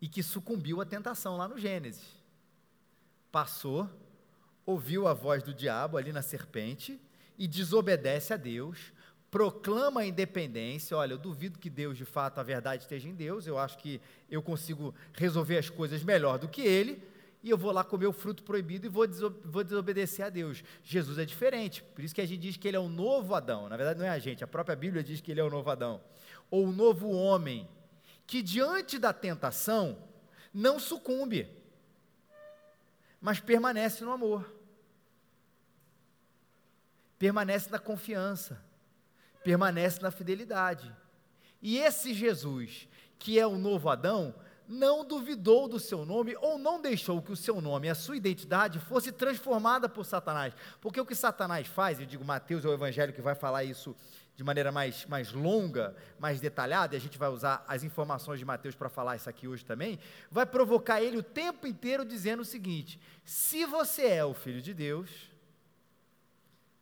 e 0.00 0.08
que 0.08 0.22
sucumbiu 0.22 0.80
à 0.80 0.86
tentação 0.86 1.36
lá 1.36 1.46
no 1.46 1.58
Gênesis. 1.58 2.18
Passou, 3.30 3.88
ouviu 4.64 5.06
a 5.06 5.12
voz 5.12 5.42
do 5.42 5.52
diabo 5.52 5.96
ali 5.96 6.12
na 6.12 6.22
serpente 6.22 7.00
e 7.38 7.46
desobedece 7.46 8.32
a 8.32 8.36
Deus, 8.36 8.92
proclama 9.30 10.00
a 10.00 10.06
independência. 10.06 10.96
Olha, 10.96 11.12
eu 11.12 11.18
duvido 11.18 11.58
que 11.58 11.70
Deus, 11.70 11.96
de 11.96 12.04
fato, 12.04 12.38
a 12.38 12.42
verdade 12.42 12.82
esteja 12.82 13.08
em 13.08 13.14
Deus. 13.14 13.46
Eu 13.46 13.58
acho 13.58 13.78
que 13.78 14.00
eu 14.30 14.42
consigo 14.42 14.94
resolver 15.12 15.58
as 15.58 15.70
coisas 15.70 16.02
melhor 16.02 16.38
do 16.38 16.48
que 16.48 16.60
ele. 16.60 17.02
E 17.42 17.48
eu 17.48 17.56
vou 17.56 17.72
lá 17.72 17.82
comer 17.82 18.06
o 18.06 18.12
fruto 18.12 18.42
proibido 18.42 18.86
e 18.86 18.90
vou, 18.90 19.06
vou 19.44 19.64
desobedecer 19.64 20.26
a 20.26 20.28
Deus. 20.28 20.62
Jesus 20.84 21.16
é 21.16 21.24
diferente, 21.24 21.82
por 21.82 22.04
isso 22.04 22.14
que 22.14 22.20
a 22.20 22.26
gente 22.26 22.40
diz 22.40 22.56
que 22.58 22.68
ele 22.68 22.76
é 22.76 22.80
o 22.80 22.88
novo 22.88 23.34
Adão. 23.34 23.66
Na 23.66 23.78
verdade, 23.78 23.98
não 23.98 24.04
é 24.04 24.10
a 24.10 24.18
gente, 24.18 24.44
a 24.44 24.46
própria 24.46 24.76
Bíblia 24.76 25.02
diz 25.02 25.22
que 25.22 25.30
ele 25.30 25.40
é 25.40 25.44
o 25.44 25.48
novo 25.48 25.70
Adão. 25.70 26.02
Ou 26.50 26.66
o 26.66 26.72
novo 26.72 27.08
homem, 27.08 27.66
que 28.26 28.42
diante 28.42 28.98
da 28.98 29.14
tentação 29.14 29.96
não 30.52 30.78
sucumbe, 30.78 31.48
mas 33.22 33.40
permanece 33.40 34.04
no 34.04 34.12
amor, 34.12 34.52
permanece 37.18 37.70
na 37.70 37.78
confiança 37.78 38.62
permanece 39.42 40.00
na 40.00 40.10
fidelidade. 40.10 40.94
E 41.62 41.78
esse 41.78 42.14
Jesus, 42.14 42.88
que 43.18 43.38
é 43.38 43.46
o 43.46 43.58
novo 43.58 43.88
Adão, 43.88 44.34
não 44.70 45.04
duvidou 45.04 45.68
do 45.68 45.80
seu 45.80 46.06
nome 46.06 46.36
ou 46.40 46.56
não 46.56 46.80
deixou 46.80 47.20
que 47.20 47.32
o 47.32 47.36
seu 47.36 47.60
nome 47.60 47.88
e 47.88 47.90
a 47.90 47.94
sua 47.94 48.16
identidade 48.16 48.78
fosse 48.78 49.10
transformada 49.10 49.88
por 49.88 50.04
Satanás. 50.04 50.54
Porque 50.80 51.00
o 51.00 51.04
que 51.04 51.14
Satanás 51.14 51.66
faz, 51.66 51.98
eu 51.98 52.06
digo, 52.06 52.24
Mateus 52.24 52.64
é 52.64 52.68
o 52.68 52.72
evangelho 52.72 53.12
que 53.12 53.20
vai 53.20 53.34
falar 53.34 53.64
isso 53.64 53.96
de 54.36 54.44
maneira 54.44 54.72
mais, 54.72 55.04
mais 55.06 55.32
longa, 55.32 55.94
mais 56.18 56.40
detalhada, 56.40 56.94
e 56.94 56.96
a 56.96 57.00
gente 57.00 57.18
vai 57.18 57.28
usar 57.28 57.62
as 57.68 57.82
informações 57.82 58.38
de 58.38 58.44
Mateus 58.44 58.74
para 58.74 58.88
falar 58.88 59.16
isso 59.16 59.28
aqui 59.28 59.46
hoje 59.46 59.64
também, 59.64 59.98
vai 60.30 60.46
provocar 60.46 61.02
ele 61.02 61.18
o 61.18 61.22
tempo 61.22 61.66
inteiro 61.66 62.06
dizendo 62.06 62.40
o 62.40 62.44
seguinte: 62.44 62.98
se 63.22 63.66
você 63.66 64.06
é 64.06 64.24
o 64.24 64.32
filho 64.32 64.62
de 64.62 64.72
Deus, 64.72 65.10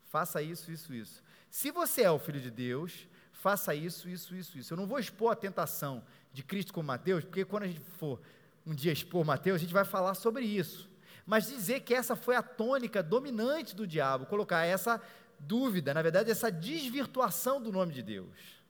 faça 0.05 0.41
isso, 0.41 0.71
isso, 0.71 0.95
isso. 0.95 1.21
Se 1.51 1.71
você 1.71 2.03
é 2.03 2.11
o 2.11 2.19
filho 2.19 2.41
de 2.41 2.51
Deus, 2.51 3.09
faça 3.33 3.75
isso, 3.75 4.09
isso, 4.09 4.35
isso, 4.35 4.59
isso. 4.59 4.73
Eu 4.73 4.77
não 4.77 4.87
vou 4.87 4.99
expor 4.99 5.33
a 5.33 5.37
tentação 5.37 6.05
de 6.33 6.43
Cristo 6.43 6.73
com 6.73 6.83
Mateus, 6.83 7.25
porque 7.25 7.45
quando 7.45 7.63
a 7.65 7.67
gente 7.67 7.81
for 7.99 8.21
um 8.67 8.75
dia 8.75 8.93
expor 8.93 9.25
Mateus, 9.25 9.57
a 9.57 9.59
gente 9.59 9.73
vai 9.73 9.85
falar 9.85 10.15
sobre 10.15 10.45
isso. 10.45 10.89
Mas 11.25 11.47
dizer 11.47 11.81
que 11.81 11.95
essa 11.95 12.17
foi 12.17 12.37
a 12.37 12.43
tônica 12.43 13.03
dominante 13.03 13.75
do 13.75 13.87
diabo, 13.87 14.27
colocar 14.27 14.65
essa 14.65 15.01
dúvida, 15.39 15.95
na 15.95 16.03
verdade, 16.03 16.31
essa 16.31 16.51
desvirtuação 16.51 17.61
do 17.63 17.71
nome 17.71 17.93
de 17.93 18.03
Deus, 18.03 18.63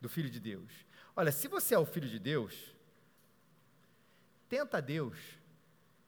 do 0.00 0.08
Filho 0.08 0.30
de 0.30 0.40
Deus. 0.40 0.72
Olha, 1.16 1.32
se 1.32 1.48
você 1.48 1.74
é 1.74 1.78
o 1.78 1.86
Filho 1.86 2.08
de 2.08 2.18
Deus, 2.18 2.54
tenta 4.48 4.80
Deus, 4.80 5.18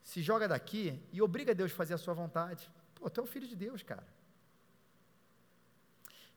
se 0.03 0.23
joga 0.23 0.47
daqui 0.47 1.01
e 1.13 1.21
obriga 1.21 1.55
Deus 1.55 1.73
a 1.73 1.75
fazer 1.75 1.95
a 1.95 1.99
sua 1.99 2.15
vontade. 2.15 2.71
Pô, 2.95 3.11
tu 3.11 3.21
é 3.21 3.25
o 3.25 3.27
Filho 3.27 3.47
de 3.47 3.57
Deus, 3.57 3.83
cara. 3.83 4.07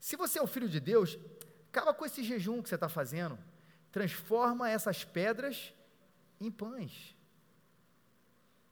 Se 0.00 0.16
você 0.16 0.40
é 0.40 0.42
o 0.42 0.46
Filho 0.46 0.68
de 0.68 0.80
Deus, 0.80 1.16
acaba 1.68 1.94
com 1.94 2.04
esse 2.04 2.24
jejum 2.24 2.60
que 2.60 2.68
você 2.68 2.74
está 2.74 2.88
fazendo 2.88 3.38
transforma 3.90 4.70
essas 4.70 5.04
pedras 5.04 5.74
em 6.40 6.50
pães. 6.50 7.16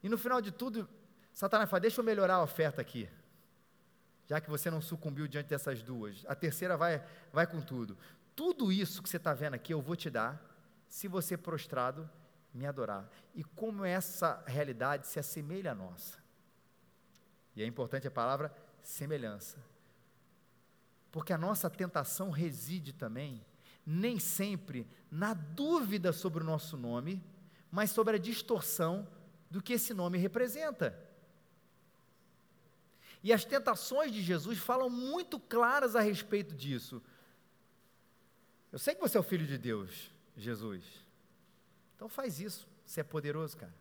E 0.01 0.09
no 0.09 0.17
final 0.17 0.41
de 0.41 0.51
tudo, 0.51 0.87
Satanás 1.33 1.69
fala: 1.69 1.81
deixa 1.81 1.99
eu 1.99 2.05
melhorar 2.05 2.35
a 2.35 2.43
oferta 2.43 2.81
aqui. 2.81 3.09
Já 4.27 4.39
que 4.39 4.49
você 4.49 4.69
não 4.69 4.81
sucumbiu 4.81 5.27
diante 5.27 5.47
dessas 5.47 5.81
duas. 5.81 6.23
A 6.27 6.35
terceira 6.35 6.77
vai, 6.77 7.03
vai 7.33 7.47
com 7.47 7.61
tudo. 7.61 7.97
Tudo 8.35 8.71
isso 8.71 9.01
que 9.01 9.09
você 9.09 9.17
está 9.17 9.33
vendo 9.33 9.55
aqui 9.55 9.73
eu 9.73 9.81
vou 9.81 9.95
te 9.95 10.09
dar, 10.09 10.39
se 10.87 11.07
você 11.07 11.35
prostrado 11.35 12.09
me 12.53 12.65
adorar. 12.65 13.09
E 13.33 13.43
como 13.43 13.83
essa 13.83 14.41
realidade 14.45 15.07
se 15.07 15.19
assemelha 15.19 15.71
à 15.71 15.75
nossa. 15.75 16.17
E 17.55 17.63
é 17.63 17.65
importante 17.65 18.07
a 18.07 18.11
palavra 18.11 18.53
semelhança. 18.83 19.57
Porque 21.11 21.33
a 21.33 21.37
nossa 21.37 21.69
tentação 21.69 22.29
reside 22.29 22.93
também 22.93 23.43
nem 23.85 24.19
sempre 24.19 24.87
na 25.09 25.33
dúvida 25.33 26.13
sobre 26.13 26.43
o 26.43 26.45
nosso 26.45 26.77
nome, 26.77 27.23
mas 27.71 27.91
sobre 27.91 28.15
a 28.15 28.19
distorção 28.19 29.07
do 29.49 29.61
que 29.61 29.73
esse 29.73 29.93
nome 29.93 30.17
representa. 30.17 30.97
E 33.23 33.33
as 33.33 33.43
tentações 33.43 34.13
de 34.13 34.21
Jesus 34.21 34.59
falam 34.59 34.89
muito 34.89 35.39
claras 35.39 35.95
a 35.95 36.01
respeito 36.01 36.55
disso. 36.55 37.01
Eu 38.71 38.79
sei 38.79 38.93
que 38.93 39.01
você 39.01 39.17
é 39.17 39.19
o 39.19 39.23
filho 39.23 39.45
de 39.45 39.57
Deus, 39.57 40.11
Jesus. 40.37 40.83
Então 41.95 42.07
faz 42.07 42.39
isso, 42.39 42.67
você 42.85 43.01
é 43.01 43.03
poderoso, 43.03 43.57
cara. 43.57 43.73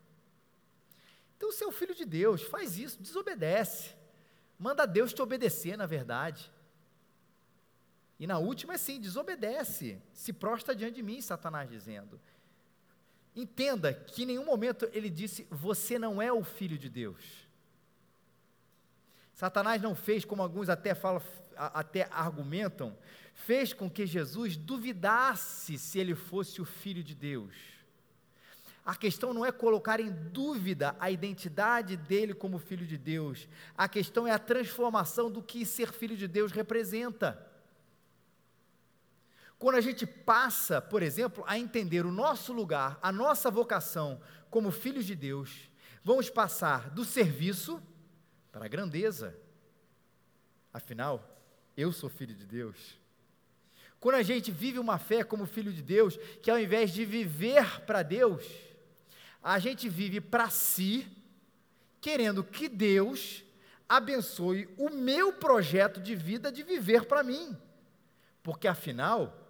Então 1.36 1.52
você 1.52 1.62
é 1.62 1.66
o 1.66 1.72
filho 1.72 1.94
de 1.94 2.04
Deus, 2.04 2.42
faz 2.42 2.78
isso, 2.78 3.00
desobedece. 3.00 3.94
Manda 4.58 4.86
Deus 4.86 5.12
te 5.12 5.22
obedecer, 5.22 5.76
na 5.76 5.86
verdade. 5.86 6.50
E 8.18 8.26
na 8.26 8.38
última 8.38 8.74
é 8.74 8.76
assim: 8.76 9.00
desobedece, 9.00 10.00
se 10.12 10.32
prostra 10.32 10.74
diante 10.74 10.96
de 10.96 11.02
mim, 11.02 11.20
Satanás 11.20 11.68
dizendo. 11.70 12.20
Entenda 13.34 13.94
que 13.94 14.24
em 14.24 14.26
nenhum 14.26 14.44
momento 14.44 14.88
ele 14.92 15.08
disse: 15.08 15.46
Você 15.50 15.98
não 15.98 16.20
é 16.20 16.32
o 16.32 16.42
filho 16.42 16.76
de 16.76 16.88
Deus. 16.88 17.48
Satanás 19.32 19.80
não 19.80 19.94
fez, 19.94 20.24
como 20.24 20.42
alguns 20.42 20.68
até 20.68 20.96
falam, 20.96 21.22
até 21.56 22.08
argumentam, 22.10 22.96
fez 23.32 23.72
com 23.72 23.88
que 23.88 24.04
Jesus 24.04 24.56
duvidasse 24.56 25.78
se 25.78 25.98
ele 25.98 26.16
fosse 26.16 26.60
o 26.60 26.64
filho 26.64 27.04
de 27.04 27.14
Deus. 27.14 27.54
A 28.84 28.96
questão 28.96 29.32
não 29.32 29.44
é 29.44 29.52
colocar 29.52 30.00
em 30.00 30.10
dúvida 30.10 30.96
a 30.98 31.10
identidade 31.10 31.96
dele 31.96 32.34
como 32.34 32.58
filho 32.58 32.86
de 32.86 32.96
Deus. 32.96 33.46
A 33.76 33.86
questão 33.86 34.26
é 34.26 34.32
a 34.32 34.38
transformação 34.38 35.30
do 35.30 35.42
que 35.42 35.64
ser 35.64 35.92
filho 35.92 36.16
de 36.16 36.26
Deus 36.26 36.50
representa. 36.50 37.47
Quando 39.58 39.76
a 39.76 39.80
gente 39.80 40.06
passa, 40.06 40.80
por 40.80 41.02
exemplo, 41.02 41.42
a 41.46 41.58
entender 41.58 42.06
o 42.06 42.12
nosso 42.12 42.52
lugar, 42.52 42.98
a 43.02 43.10
nossa 43.10 43.50
vocação 43.50 44.20
como 44.50 44.70
filhos 44.70 45.04
de 45.04 45.16
Deus, 45.16 45.68
vamos 46.04 46.30
passar 46.30 46.90
do 46.90 47.04
serviço 47.04 47.82
para 48.52 48.66
a 48.66 48.68
grandeza. 48.68 49.36
Afinal, 50.72 51.36
eu 51.76 51.92
sou 51.92 52.08
filho 52.08 52.34
de 52.34 52.46
Deus. 52.46 52.98
Quando 53.98 54.14
a 54.14 54.22
gente 54.22 54.52
vive 54.52 54.78
uma 54.78 54.96
fé 54.96 55.24
como 55.24 55.44
filho 55.44 55.72
de 55.72 55.82
Deus, 55.82 56.16
que 56.40 56.50
ao 56.50 56.58
invés 56.58 56.92
de 56.92 57.04
viver 57.04 57.80
para 57.80 58.04
Deus, 58.04 58.44
a 59.42 59.58
gente 59.58 59.88
vive 59.88 60.20
para 60.20 60.50
si, 60.50 61.06
querendo 62.00 62.44
que 62.44 62.68
Deus 62.68 63.42
abençoe 63.88 64.68
o 64.78 64.88
meu 64.88 65.32
projeto 65.32 66.00
de 66.00 66.14
vida 66.14 66.52
de 66.52 66.62
viver 66.62 67.06
para 67.06 67.24
mim. 67.24 67.56
Porque 68.40 68.68
afinal, 68.68 69.47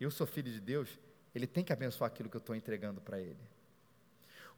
eu 0.00 0.10
sou 0.10 0.26
filho 0.26 0.52
de 0.52 0.60
Deus, 0.60 0.98
ele 1.34 1.46
tem 1.46 1.64
que 1.64 1.72
abençoar 1.72 2.08
aquilo 2.08 2.28
que 2.28 2.36
eu 2.36 2.40
estou 2.40 2.54
entregando 2.54 3.00
para 3.00 3.20
ele. 3.20 3.38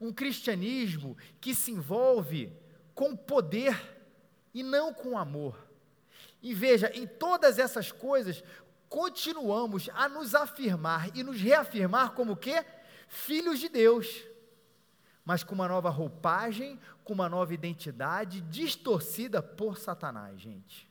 Um 0.01 0.13
cristianismo 0.13 1.17
que 1.41 1.55
se 1.55 1.73
envolve 1.73 2.53
com 2.95 3.17
poder 3.17 3.77
e 4.55 4.63
não 4.63 4.93
com 4.93 5.19
amor. 5.19 5.59
E 6.43 6.55
veja, 6.55 6.91
em 6.95 7.07
todas 7.07 7.59
essas 7.59 7.91
coisas, 7.91 8.43
continuamos 8.89 9.89
a 9.95 10.09
nos 10.09 10.35
afirmar 10.35 11.17
e 11.17 11.23
nos 11.23 11.41
reafirmar 11.41 12.13
como 12.13 12.37
que? 12.37 12.65
Filhos 13.09 13.59
de 13.59 13.69
Deus. 13.69 14.25
Mas 15.25 15.43
com 15.43 15.55
uma 15.55 15.69
nova 15.69 15.91
roupagem, 15.91 16.81
com 17.05 17.13
uma 17.13 17.29
nova 17.29 17.53
identidade 17.53 18.41
distorcida 18.43 19.43
por 19.43 19.79
Satanás, 19.79 20.41
gente. 20.41 20.88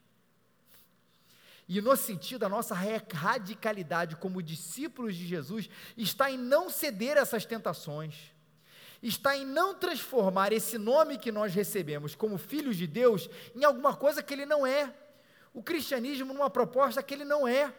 E 1.67 1.81
no 1.81 1.95
sentido, 1.97 2.45
a 2.45 2.49
nossa 2.49 2.73
radicalidade 2.73 4.15
como 4.15 4.41
discípulos 4.41 5.15
de 5.15 5.27
Jesus 5.27 5.69
está 5.97 6.31
em 6.31 6.37
não 6.37 6.69
ceder 6.69 7.17
a 7.17 7.21
essas 7.21 7.45
tentações, 7.45 8.15
está 9.03 9.35
em 9.35 9.45
não 9.45 9.75
transformar 9.75 10.53
esse 10.53 10.77
nome 10.77 11.17
que 11.17 11.31
nós 11.31 11.53
recebemos 11.53 12.15
como 12.15 12.37
filhos 12.37 12.77
de 12.77 12.87
Deus 12.87 13.29
em 13.53 13.65
alguma 13.65 13.95
coisa 13.95 14.23
que 14.23 14.33
ele 14.33 14.45
não 14.45 14.65
é. 14.65 14.93
O 15.53 15.61
cristianismo 15.61 16.33
numa 16.33 16.49
proposta 16.49 17.03
que 17.03 17.13
ele 17.13 17.25
não 17.25 17.47
é. 17.47 17.73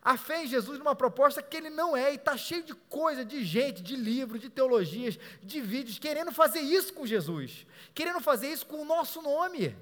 A 0.00 0.16
fé 0.16 0.44
em 0.44 0.46
Jesus 0.46 0.78
numa 0.78 0.94
proposta 0.94 1.42
que 1.42 1.56
ele 1.56 1.70
não 1.70 1.96
é, 1.96 2.12
e 2.12 2.14
está 2.14 2.36
cheio 2.36 2.62
de 2.62 2.74
coisa, 2.74 3.24
de 3.24 3.44
gente, 3.44 3.82
de 3.82 3.96
livros, 3.96 4.40
de 4.40 4.48
teologias, 4.48 5.18
de 5.42 5.60
vídeos, 5.60 5.98
querendo 5.98 6.30
fazer 6.30 6.60
isso 6.60 6.94
com 6.94 7.04
Jesus, 7.04 7.66
querendo 7.92 8.20
fazer 8.20 8.48
isso 8.48 8.64
com 8.64 8.80
o 8.80 8.84
nosso 8.84 9.20
nome, 9.20 9.76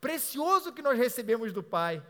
precioso 0.00 0.72
que 0.72 0.80
nós 0.80 0.96
recebemos 0.96 1.52
do 1.52 1.62
Pai. 1.62 2.02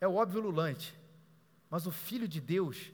É 0.00 0.06
o 0.06 0.14
óbvio 0.14 0.40
lulante, 0.40 0.94
mas 1.70 1.86
o 1.86 1.90
filho 1.90 2.28
de 2.28 2.40
Deus 2.40 2.92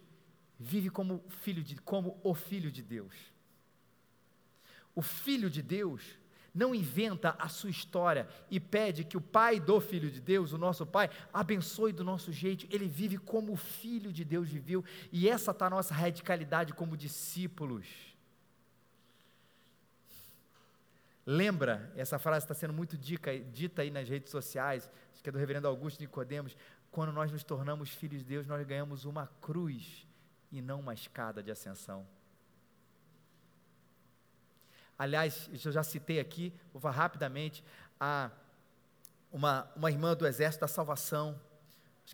vive 0.59 0.91
como 0.91 1.23
filho 1.29 1.63
de 1.63 1.77
como 1.77 2.19
o 2.23 2.35
filho 2.35 2.71
de 2.71 2.83
Deus. 2.83 3.15
O 4.95 5.03
filho 5.03 5.51
de 5.51 5.61
Deus 5.61 6.03
não 6.55 6.73
inventa 6.73 7.35
a 7.37 7.49
sua 7.49 7.69
história 7.69 8.29
e 8.49 8.61
pede 8.61 9.03
que 9.03 9.17
o 9.17 9.21
pai 9.21 9.59
do 9.59 9.81
filho 9.81 10.09
de 10.09 10.21
Deus, 10.21 10.53
o 10.53 10.59
nosso 10.59 10.87
pai, 10.87 11.11
abençoe 11.33 11.93
do 11.93 12.05
nosso 12.05 12.33
jeito. 12.33 12.67
Ele 12.71 12.87
vive 12.87 13.19
como 13.19 13.53
o 13.53 13.57
filho 13.57 14.13
de 14.13 14.25
Deus 14.25 14.49
viveu, 14.49 14.85
e 15.11 15.29
essa 15.29 15.51
está 15.51 15.67
a 15.67 15.71
nossa 15.71 15.93
radicalidade 15.93 16.73
como 16.73 16.97
discípulos. 16.97 17.87
Lembra, 21.27 21.93
essa 21.97 22.19
frase 22.19 22.45
está 22.45 22.55
sendo 22.55 22.73
muito 22.73 22.97
dica, 22.97 23.37
dita 23.37 23.83
aí 23.83 23.91
nas 23.91 24.09
redes 24.09 24.31
sociais, 24.31 24.89
acho 25.13 25.23
que 25.23 25.29
é 25.31 25.33
do 25.33 25.39
reverendo 25.39 25.67
Augusto 25.67 26.01
Nicodemos, 26.01 26.57
quando 26.95 27.13
nós 27.13 27.33
nos 27.33 27.43
tornamos 27.43 27.91
filhos 27.91 28.21
de 28.21 28.29
Deus, 28.29 28.47
nós 28.47 28.65
ganhamos 28.65 29.05
uma 29.05 29.27
cruz 29.41 30.07
e 30.53 30.63
não 30.63 30.79
uma 30.79 30.95
escada 30.95 31.43
de 31.43 31.51
ascensão. 31.51 32.07
Aliás, 34.97 35.51
eu 35.53 35.73
já 35.73 35.83
citei 35.83 36.21
aqui, 36.21 36.55
vou 36.73 36.81
falar 36.81 36.95
rapidamente, 36.95 37.65
a, 37.99 38.31
uma, 39.33 39.69
uma 39.75 39.91
irmã 39.91 40.15
do 40.15 40.25
Exército 40.25 40.61
da 40.61 40.69
Salvação, 40.69 41.37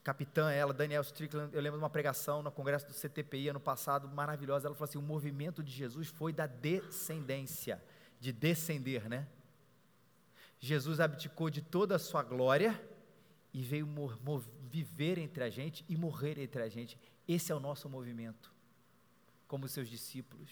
capitã 0.03 0.51
ela, 0.51 0.73
Daniel 0.73 1.03
Strickland, 1.03 1.55
eu 1.55 1.61
lembro 1.61 1.79
de 1.79 1.85
uma 1.85 1.91
pregação 1.91 2.43
no 2.43 2.51
congresso 2.51 2.87
do 2.87 2.95
CTPI 2.95 3.51
ano 3.51 3.61
passado, 3.61 4.09
maravilhosa, 4.09 4.67
ela 4.67 4.75
falou 4.75 4.89
assim, 4.89 4.97
o 4.97 5.03
movimento 5.03 5.63
de 5.63 5.73
Jesus 5.73 6.09
foi 6.09 6.33
da 6.33 6.47
descendência, 6.47 7.83
de 8.19 8.33
descender, 8.33 9.11
né? 9.11 9.29
Jesus 10.59 11.01
abdicou 11.01 11.51
de 11.51 11.61
toda 11.61 11.97
a 11.97 11.99
sua 11.99 12.23
glória, 12.23 12.81
e 13.53 13.63
veio 13.63 13.89
viver 14.71 15.19
entre 15.19 15.43
a 15.43 15.51
gente 15.51 15.85
e 15.89 15.97
morrer 15.97 16.39
entre 16.39 16.63
a 16.63 16.69
gente. 16.69 16.99
Esse 17.27 17.53
é 17.53 17.55
o 17.55 17.61
nosso 17.61 17.89
movimento, 17.89 18.53
como 19.47 19.69
seus 19.69 19.89
discípulos. 19.89 20.51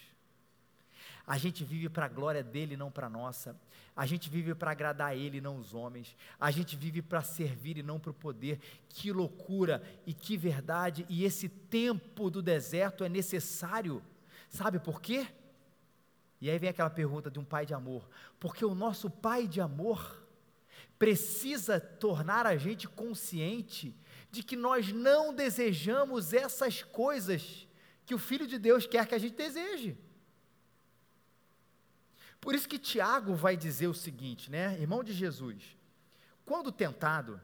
A 1.25 1.37
gente 1.37 1.63
vive 1.63 1.89
para 1.89 2.05
a 2.05 2.09
glória 2.09 2.43
dele, 2.43 2.75
não 2.75 2.89
para 2.89 3.07
a 3.07 3.09
nossa. 3.09 3.55
A 3.95 4.05
gente 4.05 4.29
vive 4.29 4.55
para 4.55 4.71
agradar 4.71 5.15
ele, 5.15 5.39
não 5.39 5.57
os 5.57 5.73
homens. 5.73 6.15
A 6.39 6.49
gente 6.51 6.75
vive 6.75 7.01
para 7.01 7.21
servir 7.21 7.77
e 7.77 7.83
não 7.83 7.99
para 7.99 8.11
o 8.11 8.13
poder. 8.13 8.59
Que 8.89 9.11
loucura 9.11 9.83
e 10.05 10.13
que 10.13 10.35
verdade! 10.35 11.05
E 11.07 11.23
esse 11.23 11.47
tempo 11.47 12.29
do 12.29 12.41
deserto 12.41 13.03
é 13.03 13.09
necessário. 13.09 14.01
Sabe 14.49 14.79
por 14.79 15.01
quê? 15.01 15.27
E 16.41 16.49
aí 16.49 16.57
vem 16.57 16.69
aquela 16.69 16.89
pergunta 16.89 17.29
de 17.29 17.37
um 17.37 17.45
pai 17.45 17.65
de 17.65 17.73
amor. 17.73 18.09
Porque 18.39 18.65
o 18.65 18.73
nosso 18.73 19.09
pai 19.09 19.47
de 19.47 19.61
amor 19.61 20.18
precisa 20.99 21.79
tornar 21.79 22.45
a 22.45 22.57
gente 22.57 22.87
consciente 22.87 23.95
de 24.29 24.43
que 24.43 24.57
nós 24.57 24.91
não 24.91 25.33
desejamos 25.33 26.33
essas 26.33 26.83
coisas 26.83 27.65
que 28.05 28.13
o 28.13 28.19
Filho 28.19 28.45
de 28.45 28.59
Deus 28.59 28.85
quer 28.85 29.07
que 29.07 29.15
a 29.15 29.17
gente 29.17 29.35
deseje. 29.35 29.97
Por 32.41 32.53
isso 32.53 32.67
que 32.67 32.77
Tiago 32.77 33.33
vai 33.33 33.55
dizer 33.55 33.87
o 33.87 33.93
seguinte, 33.93 34.51
né, 34.51 34.77
irmão 34.79 35.03
de 35.03 35.13
Jesus: 35.13 35.77
quando 36.45 36.71
tentado, 36.71 37.39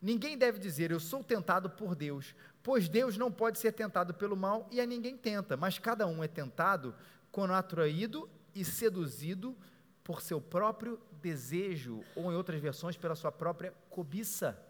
ninguém 0.00 0.36
deve 0.36 0.58
dizer 0.58 0.90
eu 0.90 1.00
sou 1.00 1.22
tentado 1.22 1.68
por 1.68 1.94
Deus, 1.94 2.34
pois 2.62 2.88
Deus 2.88 3.18
não 3.18 3.30
pode 3.30 3.58
ser 3.58 3.72
tentado 3.72 4.14
pelo 4.14 4.36
mal 4.36 4.66
e 4.72 4.80
a 4.80 4.86
ninguém 4.86 5.16
tenta, 5.16 5.56
mas 5.56 5.78
cada 5.78 6.06
um 6.06 6.24
é 6.24 6.28
tentado 6.28 6.94
quando 7.30 7.52
atraído 7.52 8.28
e 8.54 8.64
seduzido 8.64 9.56
por 10.04 10.20
seu 10.20 10.38
próprio 10.38 11.00
desejo, 11.22 12.04
ou 12.14 12.30
em 12.30 12.36
outras 12.36 12.60
versões, 12.60 12.96
pela 12.96 13.14
sua 13.14 13.32
própria 13.32 13.72
cobiça. 13.88 14.62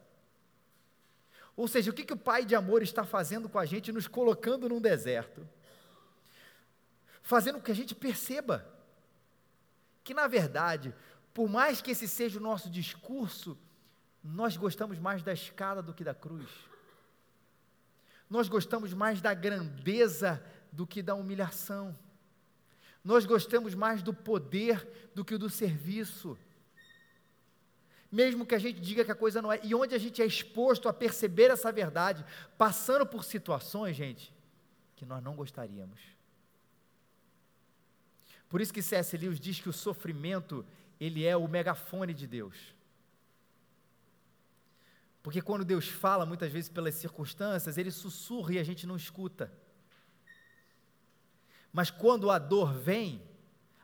Ou 1.56 1.66
seja, 1.66 1.90
o 1.90 1.94
que, 1.94 2.04
que 2.04 2.12
o 2.12 2.16
Pai 2.16 2.44
de 2.44 2.54
amor 2.54 2.82
está 2.82 3.04
fazendo 3.04 3.48
com 3.48 3.58
a 3.58 3.66
gente, 3.66 3.92
nos 3.92 4.06
colocando 4.06 4.68
num 4.68 4.80
deserto? 4.80 5.46
Fazendo 7.20 7.56
com 7.56 7.64
que 7.64 7.72
a 7.72 7.76
gente 7.76 7.94
perceba 7.94 8.64
que, 10.04 10.14
na 10.14 10.28
verdade, 10.28 10.94
por 11.32 11.48
mais 11.48 11.82
que 11.82 11.90
esse 11.90 12.06
seja 12.06 12.38
o 12.38 12.42
nosso 12.42 12.70
discurso, 12.70 13.58
nós 14.22 14.56
gostamos 14.56 14.98
mais 14.98 15.22
da 15.22 15.32
escada 15.32 15.82
do 15.82 15.92
que 15.92 16.04
da 16.04 16.14
cruz. 16.14 16.48
Nós 18.30 18.48
gostamos 18.48 18.94
mais 18.94 19.20
da 19.20 19.34
grandeza 19.34 20.44
do 20.72 20.86
que 20.86 21.02
da 21.02 21.14
humilhação. 21.14 21.96
Nós 23.04 23.26
gostamos 23.26 23.74
mais 23.74 24.02
do 24.02 24.14
poder 24.14 25.10
do 25.14 25.24
que 25.24 25.36
do 25.36 25.50
serviço. 25.50 26.38
Mesmo 28.10 28.46
que 28.46 28.54
a 28.54 28.58
gente 28.58 28.80
diga 28.80 29.04
que 29.04 29.12
a 29.12 29.14
coisa 29.14 29.42
não 29.42 29.52
é, 29.52 29.60
e 29.62 29.74
onde 29.74 29.94
a 29.94 29.98
gente 29.98 30.22
é 30.22 30.26
exposto 30.26 30.88
a 30.88 30.92
perceber 30.92 31.50
essa 31.50 31.70
verdade, 31.70 32.24
passando 32.56 33.04
por 33.04 33.22
situações, 33.22 33.94
gente, 33.94 34.32
que 34.96 35.04
nós 35.04 35.22
não 35.22 35.36
gostaríamos. 35.36 36.00
Por 38.48 38.60
isso 38.60 38.72
que 38.72 38.80
C.S. 38.80 39.16
Lewis 39.16 39.40
diz 39.40 39.60
que 39.60 39.68
o 39.68 39.72
sofrimento, 39.72 40.64
ele 40.98 41.26
é 41.26 41.36
o 41.36 41.46
megafone 41.48 42.14
de 42.14 42.26
Deus. 42.26 42.74
Porque 45.22 45.42
quando 45.42 45.64
Deus 45.64 45.88
fala, 45.88 46.24
muitas 46.24 46.52
vezes 46.52 46.70
pelas 46.70 46.94
circunstâncias, 46.94 47.76
ele 47.76 47.90
sussurra 47.90 48.54
e 48.54 48.58
a 48.58 48.62
gente 48.62 48.86
não 48.86 48.96
escuta. 48.96 49.52
Mas 51.74 51.90
quando 51.90 52.30
a 52.30 52.38
dor 52.38 52.72
vem, 52.72 53.20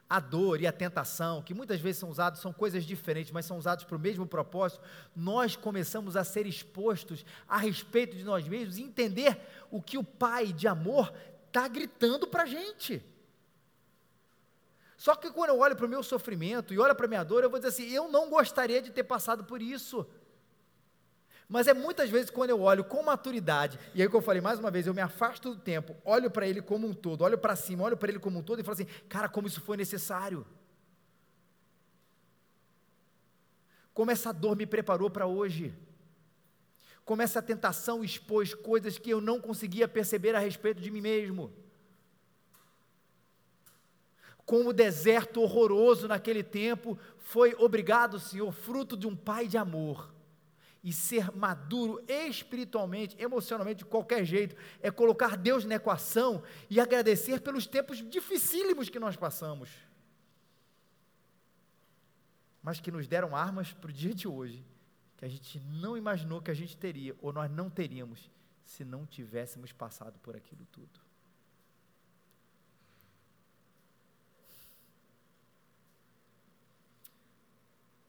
a 0.08 0.20
dor 0.20 0.60
e 0.60 0.66
a 0.66 0.72
tentação, 0.72 1.42
que 1.42 1.52
muitas 1.52 1.80
vezes 1.80 1.98
são 1.98 2.08
usados, 2.08 2.40
são 2.40 2.52
coisas 2.52 2.84
diferentes, 2.84 3.32
mas 3.32 3.44
são 3.44 3.58
usados 3.58 3.82
para 3.82 3.96
o 3.96 4.00
mesmo 4.00 4.24
propósito, 4.24 4.80
nós 5.14 5.56
começamos 5.56 6.16
a 6.16 6.22
ser 6.22 6.46
expostos 6.46 7.26
a 7.48 7.58
respeito 7.58 8.16
de 8.16 8.22
nós 8.22 8.46
mesmos 8.46 8.78
e 8.78 8.82
entender 8.82 9.40
o 9.72 9.82
que 9.82 9.98
o 9.98 10.04
Pai 10.04 10.52
de 10.52 10.68
amor 10.68 11.12
está 11.48 11.66
gritando 11.66 12.28
para 12.28 12.44
a 12.44 12.46
gente. 12.46 13.02
Só 14.96 15.16
que 15.16 15.28
quando 15.32 15.50
eu 15.50 15.58
olho 15.58 15.74
para 15.74 15.86
o 15.86 15.88
meu 15.88 16.04
sofrimento 16.04 16.72
e 16.72 16.78
olho 16.78 16.94
para 16.94 17.06
a 17.06 17.08
minha 17.08 17.24
dor, 17.24 17.42
eu 17.42 17.50
vou 17.50 17.58
dizer 17.58 17.70
assim: 17.70 17.90
eu 17.90 18.08
não 18.08 18.30
gostaria 18.30 18.80
de 18.80 18.92
ter 18.92 19.02
passado 19.02 19.42
por 19.42 19.60
isso. 19.60 20.06
Mas 21.50 21.66
é 21.66 21.74
muitas 21.74 22.08
vezes 22.08 22.30
quando 22.30 22.50
eu 22.50 22.60
olho 22.60 22.84
com 22.84 23.02
maturidade, 23.02 23.76
e 23.92 24.00
aí 24.00 24.08
que 24.08 24.14
eu 24.14 24.22
falei 24.22 24.40
mais 24.40 24.60
uma 24.60 24.70
vez, 24.70 24.86
eu 24.86 24.94
me 24.94 25.00
afasto 25.00 25.52
do 25.52 25.60
tempo, 25.60 25.96
olho 26.04 26.30
para 26.30 26.46
ele 26.46 26.62
como 26.62 26.86
um 26.86 26.94
todo, 26.94 27.22
olho 27.22 27.36
para 27.36 27.56
cima, 27.56 27.82
olho 27.82 27.96
para 27.96 28.08
ele 28.08 28.20
como 28.20 28.38
um 28.38 28.42
todo 28.42 28.60
e 28.60 28.62
falo 28.62 28.74
assim: 28.74 28.86
cara, 29.08 29.28
como 29.28 29.48
isso 29.48 29.60
foi 29.60 29.76
necessário. 29.76 30.46
Como 33.92 34.12
essa 34.12 34.32
dor 34.32 34.56
me 34.56 34.64
preparou 34.64 35.10
para 35.10 35.26
hoje. 35.26 35.74
Como 37.04 37.20
essa 37.20 37.42
tentação 37.42 38.04
expôs 38.04 38.54
coisas 38.54 38.96
que 38.96 39.10
eu 39.10 39.20
não 39.20 39.40
conseguia 39.40 39.88
perceber 39.88 40.36
a 40.36 40.38
respeito 40.38 40.80
de 40.80 40.88
mim 40.88 41.00
mesmo 41.00 41.52
como 44.50 44.70
o 44.70 44.72
deserto 44.72 45.40
horroroso 45.40 46.08
naquele 46.08 46.42
tempo 46.42 46.98
foi 47.18 47.54
obrigado, 47.56 48.18
Senhor, 48.18 48.50
fruto 48.50 48.96
de 48.96 49.06
um 49.06 49.14
pai 49.14 49.46
de 49.46 49.56
amor. 49.56 50.12
E 50.82 50.92
ser 50.92 51.30
maduro 51.32 52.02
espiritualmente, 52.08 53.14
emocionalmente, 53.20 53.78
de 53.78 53.84
qualquer 53.84 54.24
jeito, 54.24 54.56
é 54.80 54.90
colocar 54.90 55.36
Deus 55.36 55.64
na 55.64 55.74
equação 55.74 56.42
e 56.70 56.80
agradecer 56.80 57.40
pelos 57.40 57.66
tempos 57.66 57.98
dificílimos 57.98 58.88
que 58.88 58.98
nós 58.98 59.14
passamos. 59.14 59.68
Mas 62.62 62.80
que 62.80 62.90
nos 62.90 63.06
deram 63.06 63.36
armas 63.36 63.72
para 63.72 63.90
o 63.90 63.92
dia 63.92 64.14
de 64.14 64.26
hoje, 64.26 64.64
que 65.18 65.24
a 65.24 65.28
gente 65.28 65.60
não 65.60 65.96
imaginou 65.96 66.40
que 66.40 66.50
a 66.50 66.54
gente 66.54 66.76
teria, 66.76 67.14
ou 67.20 67.30
nós 67.30 67.50
não 67.50 67.68
teríamos, 67.68 68.30
se 68.64 68.84
não 68.84 69.04
tivéssemos 69.04 69.72
passado 69.72 70.18
por 70.20 70.34
aquilo 70.34 70.64
tudo. 70.72 71.00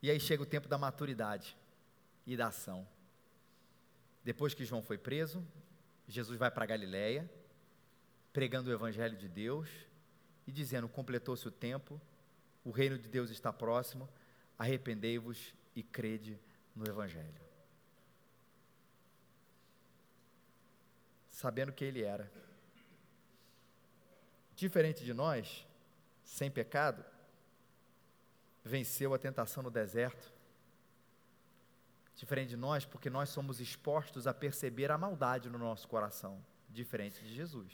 E 0.01 0.09
aí 0.09 0.19
chega 0.19 0.41
o 0.41 0.45
tempo 0.45 0.67
da 0.67 0.77
maturidade 0.77 1.55
e 2.25 2.35
da 2.37 2.47
ação. 2.47 2.87
Depois 4.23 4.53
que 4.53 4.65
João 4.65 4.81
foi 4.81 4.97
preso, 4.97 5.45
Jesus 6.07 6.37
vai 6.37 6.51
para 6.51 6.65
Galiléia, 6.65 7.29
pregando 8.31 8.69
o 8.69 8.73
evangelho 8.73 9.17
de 9.17 9.27
Deus 9.27 9.69
e 10.45 10.51
dizendo: 10.51 10.87
completou-se 10.87 11.47
o 11.47 11.51
tempo, 11.51 11.99
o 12.63 12.71
reino 12.71 12.97
de 12.97 13.07
Deus 13.07 13.29
está 13.29 13.51
próximo, 13.51 14.07
arrependei-vos 14.57 15.53
e 15.75 15.81
crede 15.81 16.39
no 16.75 16.85
evangelho. 16.85 17.41
Sabendo 21.29 21.71
que 21.71 21.83
ele 21.83 22.03
era 22.03 22.31
diferente 24.55 25.03
de 25.03 25.11
nós, 25.11 25.65
sem 26.23 26.51
pecado, 26.51 27.03
venceu 28.63 29.11
a 29.13 29.17
tentação 29.17 29.63
no 29.63 29.71
deserto. 29.71 30.31
Diferente 32.21 32.49
de 32.49 32.55
nós, 32.55 32.85
porque 32.85 33.09
nós 33.09 33.29
somos 33.29 33.59
expostos 33.59 34.27
a 34.27 34.33
perceber 34.33 34.91
a 34.91 34.97
maldade 34.97 35.49
no 35.49 35.57
nosso 35.57 35.87
coração, 35.87 36.39
diferente 36.69 37.19
de 37.23 37.33
Jesus. 37.33 37.73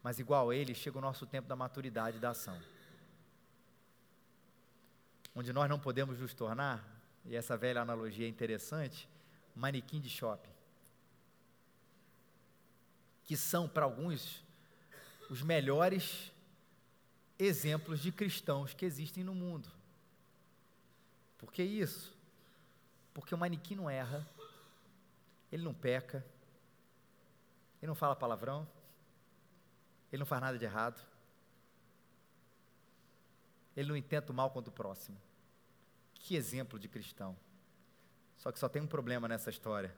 Mas 0.00 0.20
igual 0.20 0.48
a 0.48 0.54
ele, 0.54 0.76
chega 0.76 0.96
o 0.96 1.00
nosso 1.00 1.26
tempo 1.26 1.48
da 1.48 1.56
maturidade 1.56 2.20
da 2.20 2.30
ação. 2.30 2.56
Onde 5.34 5.52
nós 5.52 5.68
não 5.68 5.80
podemos 5.80 6.20
nos 6.20 6.32
tornar, 6.34 6.88
e 7.24 7.34
essa 7.34 7.56
velha 7.56 7.80
analogia 7.80 8.26
é 8.26 8.28
interessante, 8.28 9.08
manequim 9.56 10.00
de 10.00 10.08
shopping. 10.08 10.52
Que 13.24 13.36
são, 13.36 13.68
para 13.68 13.84
alguns, 13.84 14.40
os 15.28 15.42
melhores 15.42 16.30
exemplos 17.36 17.98
de 17.98 18.12
cristãos 18.12 18.72
que 18.72 18.86
existem 18.86 19.24
no 19.24 19.34
mundo. 19.34 19.77
Por 21.38 21.52
que 21.52 21.62
isso? 21.62 22.16
Porque 23.14 23.34
o 23.34 23.38
manequim 23.38 23.76
não 23.76 23.88
erra, 23.88 24.26
ele 25.50 25.62
não 25.62 25.72
peca, 25.72 26.24
ele 27.80 27.88
não 27.88 27.94
fala 27.94 28.14
palavrão, 28.14 28.68
ele 30.12 30.20
não 30.20 30.26
faz 30.26 30.42
nada 30.42 30.58
de 30.58 30.64
errado, 30.64 31.00
ele 33.76 33.88
não 33.88 33.96
intenta 33.96 34.32
o 34.32 34.34
mal 34.34 34.50
contra 34.50 34.70
o 34.70 34.74
próximo. 34.74 35.16
Que 36.14 36.34
exemplo 36.34 36.78
de 36.78 36.88
cristão. 36.88 37.36
Só 38.36 38.50
que 38.50 38.58
só 38.58 38.68
tem 38.68 38.82
um 38.82 38.86
problema 38.86 39.28
nessa 39.28 39.50
história. 39.50 39.96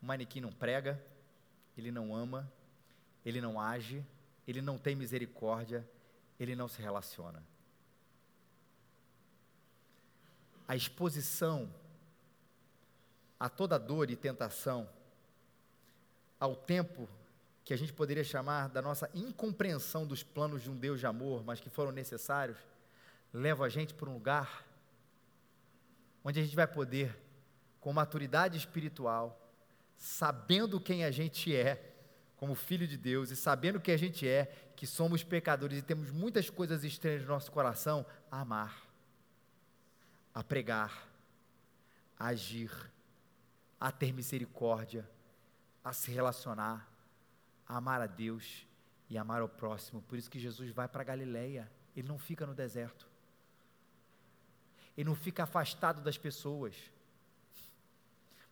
O 0.00 0.06
manequim 0.06 0.40
não 0.40 0.52
prega, 0.52 1.04
ele 1.76 1.90
não 1.90 2.14
ama, 2.14 2.50
ele 3.24 3.40
não 3.40 3.60
age, 3.60 4.04
ele 4.46 4.62
não 4.62 4.78
tem 4.78 4.94
misericórdia, 4.94 5.88
ele 6.38 6.54
não 6.54 6.68
se 6.68 6.80
relaciona. 6.80 7.42
A 10.66 10.74
exposição 10.74 11.70
a 13.38 13.48
toda 13.48 13.78
dor 13.78 14.10
e 14.10 14.16
tentação, 14.16 14.88
ao 16.40 16.56
tempo 16.56 17.08
que 17.64 17.74
a 17.74 17.76
gente 17.76 17.92
poderia 17.92 18.24
chamar 18.24 18.68
da 18.68 18.80
nossa 18.80 19.10
incompreensão 19.14 20.06
dos 20.06 20.22
planos 20.22 20.62
de 20.62 20.70
um 20.70 20.76
Deus 20.76 21.00
de 21.00 21.06
amor, 21.06 21.44
mas 21.44 21.60
que 21.60 21.68
foram 21.68 21.90
necessários, 21.90 22.56
leva 23.32 23.64
a 23.66 23.68
gente 23.68 23.94
para 23.94 24.08
um 24.08 24.14
lugar 24.14 24.64
onde 26.24 26.40
a 26.40 26.42
gente 26.42 26.56
vai 26.56 26.66
poder, 26.66 27.14
com 27.80 27.92
maturidade 27.92 28.56
espiritual, 28.56 29.38
sabendo 29.94 30.80
quem 30.80 31.04
a 31.04 31.10
gente 31.10 31.54
é, 31.54 31.94
como 32.36 32.54
filho 32.54 32.88
de 32.88 32.96
Deus, 32.96 33.30
e 33.30 33.36
sabendo 33.36 33.78
quem 33.78 33.92
a 33.92 33.98
gente 33.98 34.26
é, 34.26 34.46
que 34.74 34.86
somos 34.86 35.22
pecadores 35.22 35.78
e 35.78 35.82
temos 35.82 36.10
muitas 36.10 36.48
coisas 36.48 36.82
estranhas 36.82 37.22
no 37.22 37.28
nosso 37.28 37.52
coração, 37.52 38.06
amar, 38.30 38.93
a 40.34 40.42
pregar, 40.42 41.08
a 42.18 42.26
agir, 42.26 42.72
a 43.80 43.92
ter 43.92 44.12
misericórdia, 44.12 45.08
a 45.82 45.92
se 45.92 46.10
relacionar, 46.10 46.88
a 47.68 47.76
amar 47.76 48.00
a 48.00 48.06
Deus 48.06 48.66
e 49.08 49.16
amar 49.16 49.40
ao 49.42 49.48
próximo. 49.48 50.02
Por 50.02 50.18
isso 50.18 50.30
que 50.30 50.38
Jesus 50.38 50.70
vai 50.70 50.88
para 50.88 51.04
Galileia, 51.04 51.70
ele 51.94 52.08
não 52.08 52.18
fica 52.18 52.46
no 52.46 52.54
deserto. 52.54 53.08
Ele 54.96 55.08
não 55.08 55.14
fica 55.14 55.44
afastado 55.44 56.02
das 56.02 56.18
pessoas. 56.18 56.74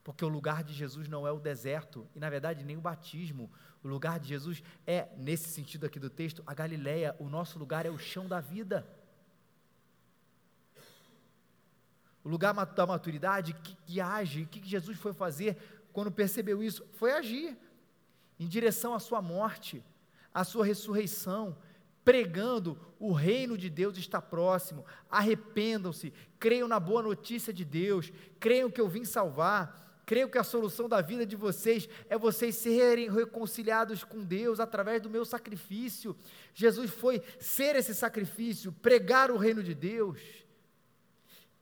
Porque 0.05 0.25
o 0.25 0.29
lugar 0.29 0.65
de 0.65 0.73
Jesus 0.73 1.09
não 1.09 1.27
é 1.27 1.33
o 1.33 1.39
deserto, 1.39 2.09
e 2.15 2.19
na 2.19 2.29
verdade 2.29 2.65
nem 2.65 2.77
o 2.77 2.81
batismo. 2.81 3.51
O 3.83 3.89
lugar 3.89 4.19
de 4.19 4.29
Jesus 4.29 4.63
é, 4.87 5.09
nesse 5.17 5.49
sentido 5.49 5.87
aqui 5.87 5.99
do 5.99 6.11
texto, 6.11 6.43
a 6.47 6.55
Galileia. 6.55 7.17
O 7.19 7.29
nosso 7.29 7.59
lugar 7.59 7.87
é 7.87 7.91
o 7.91 7.99
chão 7.99 8.27
da 8.27 8.41
vida. 8.41 8.87
O 12.25 12.29
lugar 12.29 12.53
da 12.53 12.87
maturidade 12.87 13.53
que, 13.53 13.77
que 13.85 14.01
age, 14.01 14.43
o 14.43 14.47
que 14.47 14.67
Jesus 14.69 14.99
foi 14.99 15.13
fazer 15.13 15.57
quando 15.93 16.11
percebeu 16.11 16.63
isso? 16.63 16.87
Foi 16.93 17.13
agir 17.13 17.57
em 18.39 18.47
direção 18.47 18.95
à 18.95 19.01
sua 19.01 19.21
morte, 19.21 19.85
à 20.33 20.45
sua 20.45 20.65
ressurreição, 20.65 21.57
pregando 22.05 22.79
o 22.99 23.13
reino 23.13 23.57
de 23.57 23.69
Deus 23.69 23.97
está 23.97 24.21
próximo. 24.21 24.85
Arrependam-se, 25.11 26.13
creiam 26.39 26.69
na 26.69 26.81
boa 26.81 27.03
notícia 27.03 27.53
de 27.53 27.65
Deus, 27.65 28.13
creiam 28.39 28.71
que 28.71 28.81
eu 28.81 28.89
vim 28.89 29.05
salvar. 29.05 29.81
Creio 30.05 30.29
que 30.29 30.37
a 30.37 30.45
solução 30.45 30.89
da 30.89 31.01
vida 31.01 31.25
de 31.25 31.37
vocês 31.37 31.89
é 32.09 32.19
vocês 32.19 32.57
serem 32.57 33.09
reconciliados 33.09 34.03
com 34.03 34.25
Deus 34.25 34.59
através 34.59 35.01
do 35.01 35.09
meu 35.09 35.25
sacrifício. 35.25 36.17
Jesus 36.53 36.91
foi 36.91 37.23
ser 37.39 37.77
esse 37.77 37.95
sacrifício, 37.95 38.73
pregar 38.73 39.31
o 39.31 39.37
reino 39.37 39.63
de 39.63 39.75
Deus. 39.75 40.42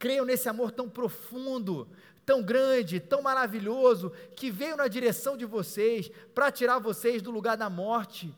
Creiam 0.01 0.25
nesse 0.25 0.49
amor 0.49 0.73
tão 0.73 0.89
profundo, 0.89 1.87
tão 2.25 2.43
grande, 2.43 2.99
tão 2.99 3.21
maravilhoso, 3.21 4.11
que 4.35 4.51
veio 4.51 4.75
na 4.75 4.89
direção 4.89 5.37
de 5.37 5.45
vocês 5.45 6.11
para 6.35 6.51
tirar 6.51 6.79
vocês 6.79 7.21
do 7.21 7.31
lugar 7.31 7.55
da 7.55 7.69
morte 7.69 8.35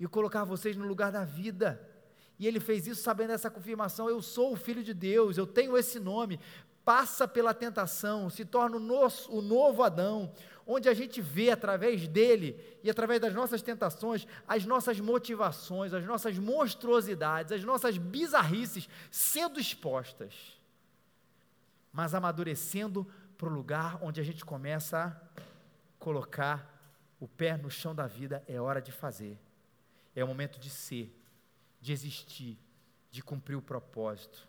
e 0.00 0.06
colocar 0.08 0.42
vocês 0.42 0.74
no 0.74 0.86
lugar 0.86 1.12
da 1.12 1.22
vida. 1.22 1.86
E 2.38 2.46
ele 2.46 2.58
fez 2.58 2.86
isso 2.86 3.02
sabendo 3.02 3.34
essa 3.34 3.50
confirmação: 3.50 4.08
eu 4.08 4.22
sou 4.22 4.54
o 4.54 4.56
filho 4.56 4.82
de 4.82 4.94
Deus, 4.94 5.36
eu 5.36 5.46
tenho 5.46 5.76
esse 5.76 6.00
nome. 6.00 6.40
Passa 6.82 7.28
pela 7.28 7.52
tentação, 7.52 8.30
se 8.30 8.44
torna 8.44 8.76
o 8.76 9.42
novo 9.42 9.82
Adão, 9.82 10.32
onde 10.66 10.88
a 10.88 10.94
gente 10.94 11.20
vê 11.20 11.50
através 11.50 12.08
dele 12.08 12.58
e 12.82 12.90
através 12.90 13.20
das 13.20 13.34
nossas 13.34 13.60
tentações, 13.60 14.26
as 14.48 14.64
nossas 14.64 14.98
motivações, 14.98 15.92
as 15.92 16.06
nossas 16.06 16.38
monstruosidades, 16.38 17.52
as 17.52 17.62
nossas 17.62 17.98
bizarrices 17.98 18.88
sendo 19.10 19.60
expostas, 19.60 20.61
mas 21.92 22.14
amadurecendo 22.14 23.06
para 23.36 23.48
o 23.48 23.52
lugar 23.52 23.98
onde 24.02 24.20
a 24.20 24.24
gente 24.24 24.44
começa 24.44 25.06
a 25.06 25.42
colocar 25.98 26.72
o 27.20 27.28
pé 27.28 27.56
no 27.56 27.70
chão 27.70 27.94
da 27.94 28.06
vida, 28.06 28.42
é 28.48 28.60
hora 28.60 28.80
de 28.80 28.90
fazer. 28.90 29.38
É 30.14 30.24
o 30.24 30.26
momento 30.26 30.58
de 30.58 30.70
ser, 30.70 31.16
de 31.80 31.92
existir, 31.92 32.58
de 33.10 33.22
cumprir 33.22 33.56
o 33.56 33.62
propósito. 33.62 34.48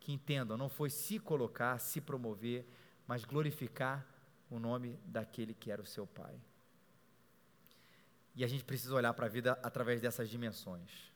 Que 0.00 0.12
entendam, 0.12 0.56
não 0.56 0.68
foi 0.68 0.90
se 0.90 1.18
colocar, 1.18 1.78
se 1.78 2.00
promover, 2.00 2.66
mas 3.06 3.24
glorificar 3.24 4.06
o 4.50 4.58
nome 4.58 4.98
daquele 5.04 5.54
que 5.54 5.70
era 5.70 5.80
o 5.80 5.86
seu 5.86 6.06
Pai. 6.06 6.38
E 8.34 8.44
a 8.44 8.46
gente 8.46 8.64
precisa 8.64 8.94
olhar 8.94 9.12
para 9.14 9.26
a 9.26 9.28
vida 9.28 9.58
através 9.62 10.00
dessas 10.00 10.28
dimensões. 10.28 11.12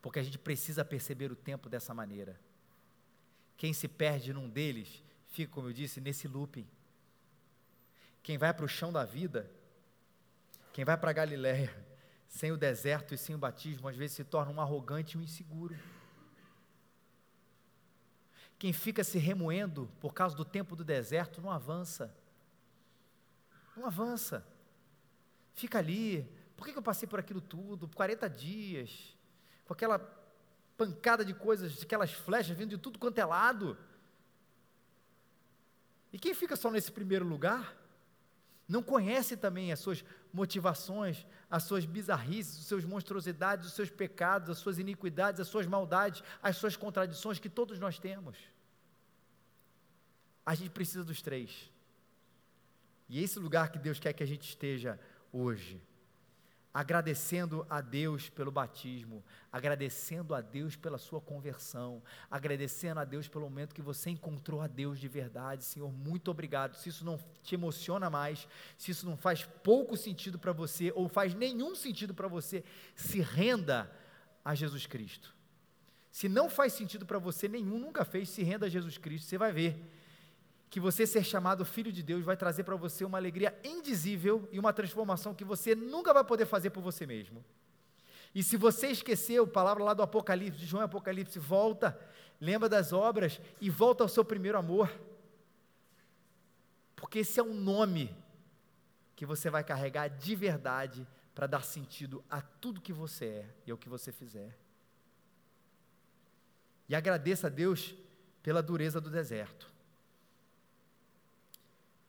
Porque 0.00 0.18
a 0.18 0.22
gente 0.22 0.38
precisa 0.38 0.84
perceber 0.84 1.30
o 1.30 1.36
tempo 1.36 1.68
dessa 1.68 1.94
maneira. 1.94 2.38
Quem 3.62 3.72
se 3.72 3.86
perde 3.86 4.32
num 4.32 4.48
deles, 4.48 5.04
fica, 5.28 5.52
como 5.52 5.68
eu 5.68 5.72
disse, 5.72 6.00
nesse 6.00 6.26
looping. 6.26 6.66
Quem 8.20 8.36
vai 8.36 8.52
para 8.52 8.64
o 8.64 8.68
chão 8.68 8.92
da 8.92 9.04
vida 9.04 9.48
quem 10.72 10.84
vai 10.84 10.96
para 10.96 11.10
a 11.10 11.12
Galiléia 11.12 11.72
sem 12.26 12.50
o 12.50 12.56
deserto 12.56 13.14
e 13.14 13.16
sem 13.16 13.36
o 13.36 13.38
batismo, 13.38 13.86
às 13.86 13.96
vezes 13.96 14.16
se 14.16 14.24
torna 14.24 14.50
um 14.50 14.60
arrogante 14.60 15.14
e 15.14 15.20
um 15.20 15.22
inseguro. 15.22 15.78
Quem 18.58 18.72
fica 18.72 19.04
se 19.04 19.16
remoendo 19.16 19.88
por 20.00 20.12
causa 20.12 20.34
do 20.34 20.44
tempo 20.44 20.74
do 20.74 20.82
deserto 20.82 21.40
não 21.40 21.48
avança. 21.48 22.12
Não 23.76 23.86
avança. 23.86 24.44
Fica 25.54 25.78
ali. 25.78 26.28
Por 26.56 26.66
que 26.66 26.76
eu 26.76 26.82
passei 26.82 27.08
por 27.08 27.20
aquilo 27.20 27.40
tudo? 27.40 27.88
40 27.94 28.28
dias. 28.28 29.16
Com 29.64 29.72
aquela 29.72 30.00
pancada 30.82 31.24
de 31.24 31.32
coisas, 31.32 31.80
aquelas 31.82 32.12
flechas 32.12 32.56
vindo 32.56 32.70
de 32.70 32.78
tudo 32.78 32.98
quanto 32.98 33.18
é 33.18 33.24
lado. 33.24 33.78
E 36.12 36.18
quem 36.18 36.34
fica 36.34 36.56
só 36.56 36.70
nesse 36.70 36.90
primeiro 36.90 37.24
lugar, 37.24 37.76
não 38.68 38.82
conhece 38.82 39.36
também 39.36 39.70
as 39.70 39.78
suas 39.78 40.04
motivações, 40.32 41.24
as 41.48 41.62
suas 41.62 41.84
bizarrices, 41.84 42.60
as 42.60 42.66
suas 42.66 42.84
monstruosidades, 42.84 43.68
os 43.68 43.74
seus 43.74 43.90
pecados, 43.90 44.50
as 44.50 44.58
suas 44.58 44.78
iniquidades, 44.78 45.40
as 45.40 45.48
suas 45.48 45.66
maldades, 45.66 46.22
as 46.42 46.56
suas 46.56 46.76
contradições 46.76 47.38
que 47.38 47.48
todos 47.48 47.78
nós 47.78 47.98
temos. 47.98 48.36
A 50.44 50.54
gente 50.56 50.70
precisa 50.70 51.04
dos 51.04 51.22
três. 51.22 51.70
E 53.08 53.22
esse 53.22 53.38
lugar 53.38 53.70
que 53.70 53.78
Deus 53.78 54.00
quer 54.00 54.12
que 54.12 54.22
a 54.22 54.26
gente 54.26 54.48
esteja 54.48 54.98
hoje 55.32 55.80
agradecendo 56.72 57.66
a 57.68 57.80
Deus 57.80 58.30
pelo 58.30 58.50
batismo, 58.50 59.22
agradecendo 59.50 60.34
a 60.34 60.40
Deus 60.40 60.74
pela 60.74 60.96
sua 60.96 61.20
conversão, 61.20 62.02
agradecendo 62.30 63.00
a 63.00 63.04
Deus 63.04 63.28
pelo 63.28 63.44
momento 63.44 63.74
que 63.74 63.82
você 63.82 64.10
encontrou 64.10 64.60
a 64.62 64.66
Deus 64.66 64.98
de 64.98 65.06
verdade. 65.06 65.64
Senhor, 65.64 65.92
muito 65.92 66.30
obrigado. 66.30 66.74
Se 66.76 66.88
isso 66.88 67.04
não 67.04 67.18
te 67.42 67.54
emociona 67.54 68.08
mais, 68.08 68.48
se 68.78 68.90
isso 68.90 69.04
não 69.04 69.16
faz 69.16 69.44
pouco 69.44 69.96
sentido 69.96 70.38
para 70.38 70.52
você 70.52 70.90
ou 70.94 71.08
faz 71.08 71.34
nenhum 71.34 71.74
sentido 71.74 72.14
para 72.14 72.28
você, 72.28 72.64
se 72.94 73.20
renda 73.20 73.90
a 74.44 74.54
Jesus 74.54 74.86
Cristo. 74.86 75.34
Se 76.10 76.28
não 76.28 76.48
faz 76.48 76.72
sentido 76.72 77.06
para 77.06 77.18
você 77.18 77.48
nenhum, 77.48 77.78
nunca 77.78 78.04
fez, 78.04 78.28
se 78.28 78.42
renda 78.42 78.66
a 78.66 78.68
Jesus 78.68 78.98
Cristo. 78.98 79.28
Você 79.28 79.38
vai 79.38 79.52
ver 79.52 79.82
que 80.72 80.80
você 80.80 81.06
ser 81.06 81.22
chamado 81.22 81.66
filho 81.66 81.92
de 81.92 82.02
Deus 82.02 82.24
vai 82.24 82.34
trazer 82.34 82.64
para 82.64 82.74
você 82.74 83.04
uma 83.04 83.18
alegria 83.18 83.54
indizível 83.62 84.48
e 84.50 84.58
uma 84.58 84.72
transformação 84.72 85.34
que 85.34 85.44
você 85.44 85.74
nunca 85.74 86.14
vai 86.14 86.24
poder 86.24 86.46
fazer 86.46 86.70
por 86.70 86.82
você 86.82 87.04
mesmo. 87.04 87.44
E 88.34 88.42
se 88.42 88.56
você 88.56 88.86
esqueceu, 88.86 89.46
palavra 89.46 89.84
lá 89.84 89.92
do 89.92 90.02
Apocalipse, 90.02 90.58
de 90.58 90.64
João 90.64 90.82
Apocalipse, 90.82 91.38
volta, 91.38 92.00
lembra 92.40 92.70
das 92.70 92.90
obras 92.90 93.38
e 93.60 93.68
volta 93.68 94.02
ao 94.02 94.08
seu 94.08 94.24
primeiro 94.24 94.56
amor. 94.56 94.90
Porque 96.96 97.18
esse 97.18 97.38
é 97.38 97.42
um 97.42 97.52
nome 97.52 98.16
que 99.14 99.26
você 99.26 99.50
vai 99.50 99.62
carregar 99.62 100.08
de 100.08 100.34
verdade 100.34 101.06
para 101.34 101.46
dar 101.46 101.64
sentido 101.64 102.24
a 102.30 102.40
tudo 102.40 102.80
que 102.80 102.94
você 102.94 103.26
é 103.26 103.54
e 103.66 103.70
ao 103.70 103.76
que 103.76 103.90
você 103.90 104.10
fizer. 104.10 104.56
E 106.88 106.94
agradeça 106.94 107.48
a 107.48 107.50
Deus 107.50 107.94
pela 108.42 108.62
dureza 108.62 109.02
do 109.02 109.10
deserto 109.10 109.70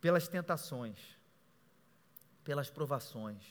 pelas 0.04 0.28
tentações, 0.28 1.00
pelas 2.44 2.70
provações, 2.70 3.42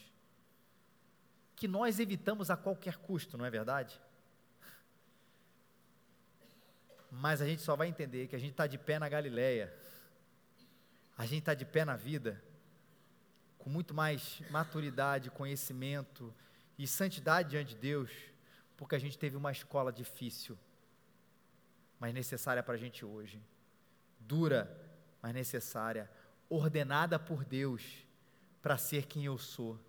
que 1.55 1.67
nós 1.67 1.99
evitamos 1.99 2.51
a 2.51 2.55
qualquer 2.55 2.97
custo, 2.97 3.39
não 3.39 3.43
é 3.43 3.49
verdade? 3.49 3.99
Mas 7.09 7.41
a 7.41 7.47
gente 7.47 7.63
só 7.63 7.75
vai 7.75 7.87
entender 7.87 8.27
que 8.27 8.35
a 8.35 8.39
gente 8.39 8.51
está 8.51 8.67
de 8.67 8.77
pé 8.77 8.99
na 8.99 9.09
Galileia, 9.09 9.75
a 11.17 11.25
gente 11.25 11.39
está 11.39 11.55
de 11.55 11.65
pé 11.65 11.83
na 11.83 11.95
vida, 11.95 12.39
com 13.57 13.67
muito 13.67 13.91
mais 13.91 14.39
maturidade, 14.51 15.31
conhecimento 15.31 16.31
e 16.77 16.85
santidade 16.85 17.49
diante 17.49 17.73
de 17.73 17.81
Deus, 17.81 18.11
porque 18.77 18.93
a 18.93 18.99
gente 18.99 19.17
teve 19.17 19.35
uma 19.35 19.51
escola 19.51 19.91
difícil, 19.91 20.55
mas 21.99 22.13
necessária 22.13 22.61
para 22.61 22.75
a 22.75 22.77
gente 22.77 23.03
hoje, 23.03 23.41
dura, 24.19 24.69
mas 25.19 25.33
necessária 25.33 26.07
ordenada 26.55 27.17
por 27.17 27.43
Deus 27.43 28.05
para 28.61 28.77
ser 28.77 29.07
quem 29.07 29.25
eu 29.25 29.37
sou. 29.37 29.79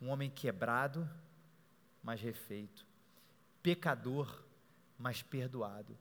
Um 0.00 0.08
homem 0.08 0.30
quebrado, 0.30 1.08
mas 2.02 2.20
refeito. 2.20 2.86
Pecador, 3.62 4.44
mas 4.98 5.22
perdoado. 5.22 5.96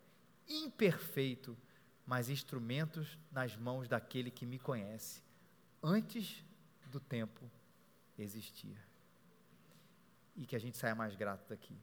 Imperfeito, 0.48 1.58
mas 2.06 2.30
instrumentos 2.30 3.18
nas 3.32 3.56
mãos 3.56 3.88
daquele 3.88 4.30
que 4.30 4.46
me 4.46 4.60
conhece. 4.60 5.24
Antes 5.82 6.44
do 6.88 7.00
tempo 7.00 7.50
existia. 8.18 8.78
E 10.36 10.46
que 10.46 10.56
a 10.56 10.60
gente 10.60 10.78
saia 10.78 10.94
mais 10.94 11.16
grato 11.16 11.48
daqui. 11.50 11.76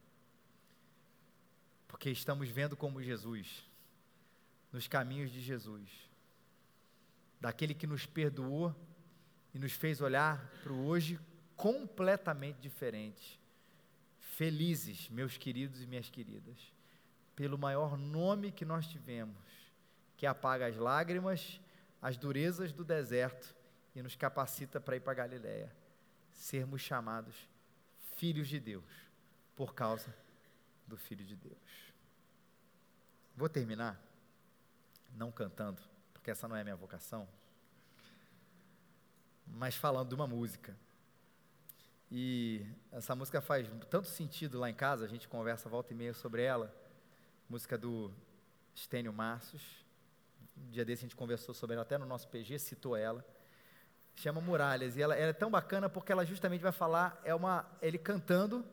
Porque 1.88 2.10
estamos 2.10 2.48
vendo 2.48 2.76
como 2.76 3.02
Jesus 3.02 3.68
nos 4.70 4.86
caminhos 4.86 5.30
de 5.30 5.40
Jesus, 5.40 5.90
daquele 7.44 7.74
que 7.74 7.86
nos 7.86 8.06
perdoou 8.06 8.74
e 9.52 9.58
nos 9.58 9.74
fez 9.74 10.00
olhar 10.00 10.50
para 10.62 10.72
o 10.72 10.86
hoje 10.86 11.20
completamente 11.54 12.58
diferente. 12.58 13.38
Felizes, 14.18 15.10
meus 15.10 15.36
queridos 15.36 15.82
e 15.82 15.86
minhas 15.86 16.08
queridas, 16.08 16.56
pelo 17.36 17.58
maior 17.58 17.98
nome 17.98 18.50
que 18.50 18.64
nós 18.64 18.86
tivemos, 18.86 19.36
que 20.16 20.24
apaga 20.24 20.68
as 20.68 20.76
lágrimas, 20.78 21.60
as 22.00 22.16
durezas 22.16 22.72
do 22.72 22.82
deserto 22.82 23.54
e 23.94 24.00
nos 24.00 24.16
capacita 24.16 24.80
para 24.80 24.96
ir 24.96 25.00
para 25.00 25.12
Galiléia, 25.12 25.70
sermos 26.32 26.80
chamados 26.80 27.36
filhos 28.16 28.48
de 28.48 28.58
Deus, 28.58 28.90
por 29.54 29.74
causa 29.74 30.16
do 30.86 30.96
Filho 30.96 31.26
de 31.26 31.36
Deus. 31.36 31.92
Vou 33.36 33.50
terminar 33.50 34.00
não 35.14 35.30
cantando, 35.30 35.82
porque 36.24 36.30
essa 36.30 36.48
não 36.48 36.56
é 36.56 36.62
a 36.62 36.64
minha 36.64 36.74
vocação, 36.74 37.28
mas 39.46 39.76
falando 39.76 40.08
de 40.08 40.14
uma 40.14 40.26
música. 40.26 40.74
E 42.10 42.64
essa 42.90 43.14
música 43.14 43.42
faz 43.42 43.68
tanto 43.90 44.08
sentido 44.08 44.58
lá 44.58 44.70
em 44.70 44.74
casa, 44.74 45.04
a 45.04 45.06
gente 45.08 45.28
conversa 45.28 45.68
volta 45.68 45.92
e 45.92 45.94
meia 45.94 46.14
sobre 46.14 46.42
ela. 46.42 46.74
Música 47.46 47.76
do 47.76 48.10
Estênio 48.74 49.12
Marços. 49.12 49.84
Um 50.56 50.70
dia 50.70 50.82
desse 50.82 51.00
a 51.00 51.06
gente 51.06 51.14
conversou 51.14 51.54
sobre 51.54 51.74
ela, 51.74 51.82
até 51.82 51.98
no 51.98 52.06
nosso 52.06 52.26
PG 52.28 52.58
citou 52.58 52.96
ela. 52.96 53.22
Chama 54.14 54.40
Muralhas. 54.40 54.96
E 54.96 55.02
ela, 55.02 55.14
ela 55.14 55.28
é 55.28 55.34
tão 55.34 55.50
bacana 55.50 55.90
porque 55.90 56.10
ela 56.10 56.24
justamente 56.24 56.62
vai 56.62 56.72
falar, 56.72 57.20
é 57.22 57.34
uma, 57.34 57.70
ele 57.82 57.98
cantando 57.98 58.64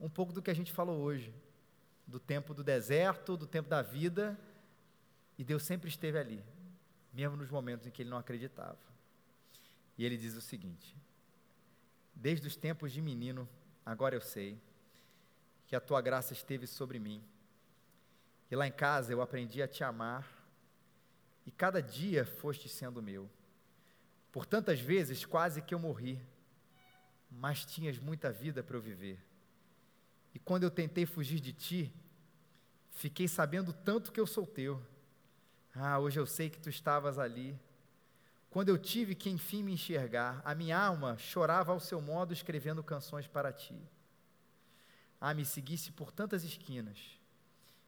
um 0.00 0.10
pouco 0.10 0.32
do 0.32 0.42
que 0.42 0.50
a 0.50 0.54
gente 0.54 0.72
falou 0.72 0.98
hoje. 0.98 1.32
Do 2.04 2.18
tempo 2.18 2.52
do 2.52 2.64
deserto, 2.64 3.36
do 3.36 3.46
tempo 3.46 3.68
da 3.68 3.82
vida. 3.82 4.36
E 5.38 5.44
Deus 5.44 5.62
sempre 5.62 5.88
esteve 5.88 6.18
ali, 6.18 6.44
mesmo 7.18 7.36
nos 7.36 7.50
momentos 7.50 7.84
em 7.84 7.90
que 7.90 8.02
ele 8.02 8.10
não 8.10 8.16
acreditava. 8.16 8.78
E 9.96 10.04
ele 10.04 10.16
diz 10.16 10.36
o 10.36 10.40
seguinte: 10.40 10.94
Desde 12.14 12.46
os 12.46 12.54
tempos 12.54 12.92
de 12.92 13.02
menino, 13.02 13.48
agora 13.84 14.14
eu 14.14 14.20
sei 14.20 14.56
que 15.66 15.74
a 15.74 15.80
tua 15.80 16.00
graça 16.00 16.32
esteve 16.32 16.64
sobre 16.68 17.00
mim. 17.00 17.20
E 18.48 18.54
lá 18.54 18.68
em 18.68 18.72
casa 18.72 19.12
eu 19.12 19.20
aprendi 19.20 19.60
a 19.60 19.66
te 19.66 19.82
amar, 19.82 20.24
e 21.44 21.50
cada 21.50 21.82
dia 21.82 22.24
foste 22.24 22.68
sendo 22.68 23.02
meu. 23.02 23.28
Por 24.30 24.46
tantas 24.46 24.78
vezes 24.78 25.24
quase 25.24 25.60
que 25.60 25.74
eu 25.74 25.78
morri, 25.80 26.20
mas 27.28 27.64
tinhas 27.64 27.98
muita 27.98 28.30
vida 28.30 28.62
para 28.62 28.76
eu 28.76 28.80
viver. 28.80 29.18
E 30.32 30.38
quando 30.38 30.62
eu 30.62 30.70
tentei 30.70 31.04
fugir 31.04 31.40
de 31.40 31.52
ti, 31.52 31.92
fiquei 32.92 33.26
sabendo 33.26 33.72
tanto 33.72 34.12
que 34.12 34.20
eu 34.20 34.26
sou 34.26 34.46
teu. 34.46 34.80
Ah, 35.74 35.98
hoje 35.98 36.18
eu 36.18 36.26
sei 36.26 36.50
que 36.50 36.58
tu 36.58 36.68
estavas 36.68 37.18
ali 37.18 37.58
quando 38.50 38.70
eu 38.70 38.78
tive 38.78 39.14
que 39.14 39.28
enfim 39.28 39.62
me 39.62 39.72
enxergar, 39.72 40.40
a 40.44 40.54
minha 40.54 40.78
alma 40.78 41.18
chorava 41.18 41.72
ao 41.72 41.80
seu 41.80 42.00
modo 42.00 42.32
escrevendo 42.32 42.82
canções 42.82 43.26
para 43.26 43.52
ti. 43.52 43.78
Ah, 45.20 45.34
me 45.34 45.44
seguisse 45.44 45.92
por 45.92 46.10
tantas 46.10 46.44
esquinas, 46.44 46.98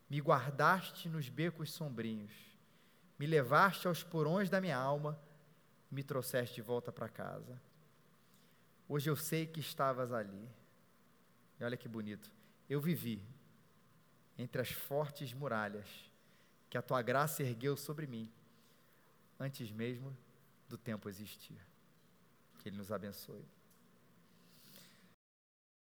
me 0.08 0.20
guardaste 0.20 1.08
nos 1.08 1.28
becos 1.28 1.72
sombrios, 1.72 2.32
me 3.18 3.26
levaste 3.26 3.86
aos 3.86 4.02
porões 4.02 4.50
da 4.50 4.60
minha 4.60 4.76
alma, 4.76 5.18
me 5.90 6.02
trouxeste 6.02 6.56
de 6.56 6.62
volta 6.62 6.92
para 6.92 7.08
casa. 7.08 7.60
Hoje 8.88 9.08
eu 9.08 9.16
sei 9.16 9.46
que 9.46 9.60
estavas 9.60 10.12
ali. 10.12 10.48
E 11.58 11.64
olha 11.64 11.76
que 11.76 11.88
bonito. 11.88 12.32
Eu 12.68 12.80
vivi 12.80 13.22
entre 14.36 14.60
as 14.60 14.70
fortes 14.70 15.32
muralhas 15.32 16.09
que 16.70 16.78
a 16.78 16.82
tua 16.82 17.02
graça 17.02 17.42
ergueu 17.42 17.76
sobre 17.76 18.06
mim, 18.06 18.30
antes 19.38 19.70
mesmo 19.72 20.16
do 20.68 20.78
tempo 20.78 21.08
existir. 21.08 21.58
Que 22.60 22.68
Ele 22.68 22.76
nos 22.76 22.92
abençoe. 22.92 23.44